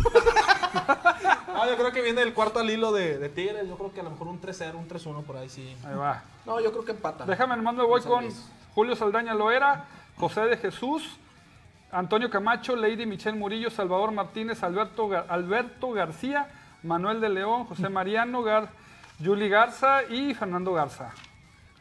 [1.46, 3.68] no, yo creo que viene el cuarto al hilo de, de Tigres.
[3.68, 5.76] Yo creo que a lo mejor un 3-0, un 3-1 por ahí sí.
[5.86, 6.22] Ahí va.
[6.44, 7.24] No, yo creo que empata.
[7.24, 8.26] Déjame, me voy con.
[8.74, 9.84] Julio Saldaña Loera,
[10.16, 11.16] José de Jesús,
[11.90, 16.48] Antonio Camacho, Lady Michelle Murillo, Salvador Martínez, Alberto, Gar- Alberto García,
[16.82, 18.68] Manuel de León, José Mariano, Gar,
[19.20, 21.12] Yuli Garza y Fernando Garza.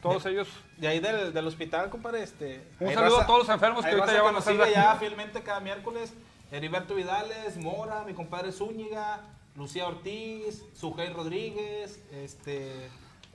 [0.00, 0.48] Todos ellos.
[0.76, 2.62] De ahí del, del hospital, compadre, este...
[2.80, 5.60] Un saludo a todos los enfermos que ahorita ya van a la- ya fielmente cada
[5.60, 6.12] miércoles.
[6.52, 9.20] Heriberto Vidales, Mora, mi compadre Zúñiga,
[9.56, 12.90] Lucía Ortiz, Sujei Rodríguez, este...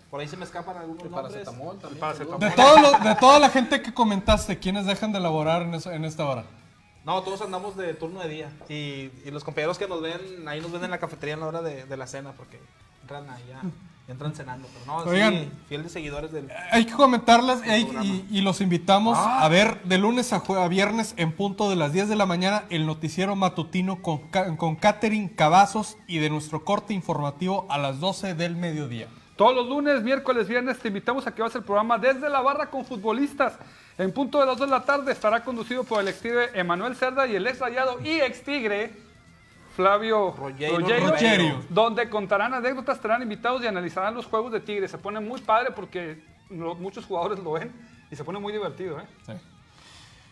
[0.09, 1.33] Por ahí se me escapan algunos El nombres.
[1.33, 1.99] paracetamol también.
[1.99, 2.39] paracetamol.
[2.39, 5.91] De, todo lo- de toda la gente que comentaste, ¿quiénes dejan de laborar en, eso-
[5.91, 6.45] en esta hora?
[7.05, 8.51] No, todos andamos de turno de día.
[8.69, 11.47] Y, y los compañeros que nos ven, ahí nos ven en la cafetería en la
[11.47, 12.59] hora de, de la cena, porque
[13.03, 13.61] entran ahí ya,
[14.11, 14.67] entran cenando.
[14.73, 15.33] Pero no, Oigan.
[15.33, 16.49] sí, fiel de seguidores del...
[16.71, 20.67] Hay que comentarles y, hay- y- y los invitamos a ver de lunes a, a
[20.67, 24.21] viernes en punto de las 10 de la mañana el noticiero matutino con,
[24.57, 29.07] con Catherine Cavazos y de nuestro corte informativo a las 12 del mediodía.
[29.39, 32.69] Todos los lunes, miércoles, viernes te invitamos a que veas el programa Desde la Barra
[32.69, 33.53] con futbolistas.
[33.97, 36.93] En punto de las 2 de la tarde estará conducido por el ex tigre Emanuel
[36.93, 38.91] Cerda y el ex rayado y ex tigre
[39.77, 41.63] Flavio Rogerio.
[41.69, 44.89] donde contarán anécdotas, estarán invitados y analizarán los juegos de tigre.
[44.89, 47.71] Se pone muy padre porque lo- muchos jugadores lo ven
[48.11, 48.99] y se pone muy divertido.
[48.99, 49.05] ¿eh?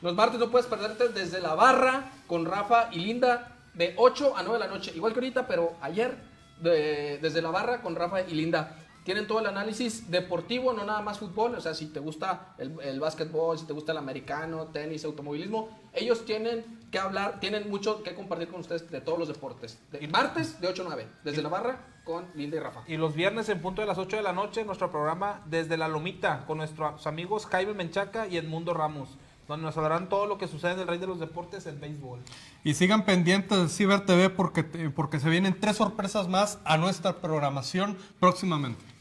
[0.02, 4.44] Los martes no puedes perderte desde la barra con Rafa y Linda de 8 a
[4.44, 4.92] 9 de la noche.
[4.94, 6.14] Igual que ahorita, pero ayer
[6.60, 8.76] de- desde la barra con Rafa y Linda.
[9.08, 11.56] Tienen todo el análisis deportivo, no nada más fútbol.
[11.56, 15.70] O sea, si te gusta el, el básquetbol, si te gusta el americano, tenis, automovilismo,
[15.94, 19.80] ellos tienen que hablar, tienen mucho que compartir con ustedes de todos los deportes.
[19.94, 22.84] De, martes de 8 a 9, desde la barra con Linda y Rafa.
[22.86, 25.88] Y los viernes en punto de las 8 de la noche, nuestro programa Desde la
[25.88, 30.50] Lomita, con nuestros amigos Jaime Menchaca y Edmundo Ramos, donde nos hablarán todo lo que
[30.50, 32.20] sucede en el Rey de los Deportes, el béisbol.
[32.66, 37.22] Y sigan pendientes de Ciber TV porque, porque se vienen tres sorpresas más a nuestra
[37.22, 38.97] programación próximamente.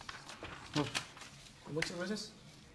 [1.72, 2.32] Muchas gracias.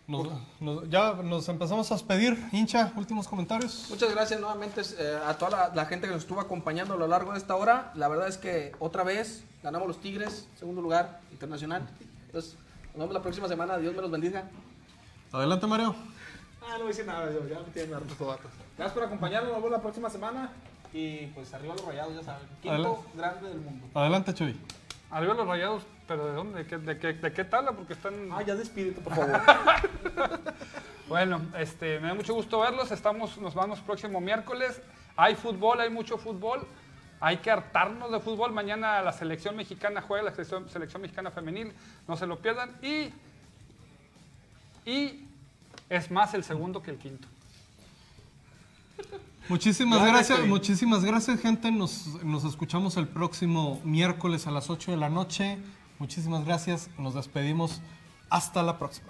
[0.07, 0.27] Nos-
[0.59, 2.37] nos- ya nos empezamos a despedir.
[2.51, 3.85] Hincha, últimos comentarios.
[3.89, 7.07] Muchas gracias nuevamente eh, a toda la, la gente que nos estuvo acompañando a lo
[7.07, 7.91] largo de esta hora.
[7.95, 11.87] La verdad es que otra vez ganamos los Tigres, segundo lugar internacional.
[12.25, 12.55] Entonces,
[12.87, 13.77] nos vemos la próxima semana.
[13.77, 14.49] Dios me los bendiga.
[15.31, 15.95] Adelante, Mario.
[16.61, 18.51] Ah, no voy a decir nada, yo ya me tienen hartos tobatos.
[18.77, 20.51] Gracias por acompañarnos, nos vemos la próxima semana.
[20.93, 22.45] Y pues arriba los rayados, ya saben.
[22.61, 23.01] Quinto Adelante.
[23.15, 23.87] grande del mundo.
[23.93, 24.59] Adelante, Chuy.
[25.11, 26.63] Arriba los rayados, pero ¿de dónde?
[26.63, 27.73] ¿De qué, de qué, de qué tabla?
[27.73, 28.13] Porque están...
[28.31, 29.41] Ah, ya despídete, por favor.
[31.11, 32.89] Bueno, este, me da mucho gusto verlos.
[32.89, 34.81] Estamos, nos vamos próximo miércoles.
[35.17, 36.65] Hay fútbol, hay mucho fútbol.
[37.19, 38.53] Hay que hartarnos de fútbol.
[38.53, 41.73] Mañana la selección mexicana juega, la selección, selección mexicana femenil.
[42.07, 42.77] No se lo pierdan.
[42.81, 43.13] Y,
[44.89, 45.27] y
[45.89, 47.27] es más el segundo que el quinto.
[49.51, 51.71] Muchísimas Gracias, muchísimas gracias, gente.
[51.71, 55.57] Nos, nos escuchamos el próximo miércoles a las 8 de la noche.
[55.99, 56.89] Muchísimas gracias.
[56.97, 57.81] Nos despedimos.
[58.29, 59.09] Hasta la próxima.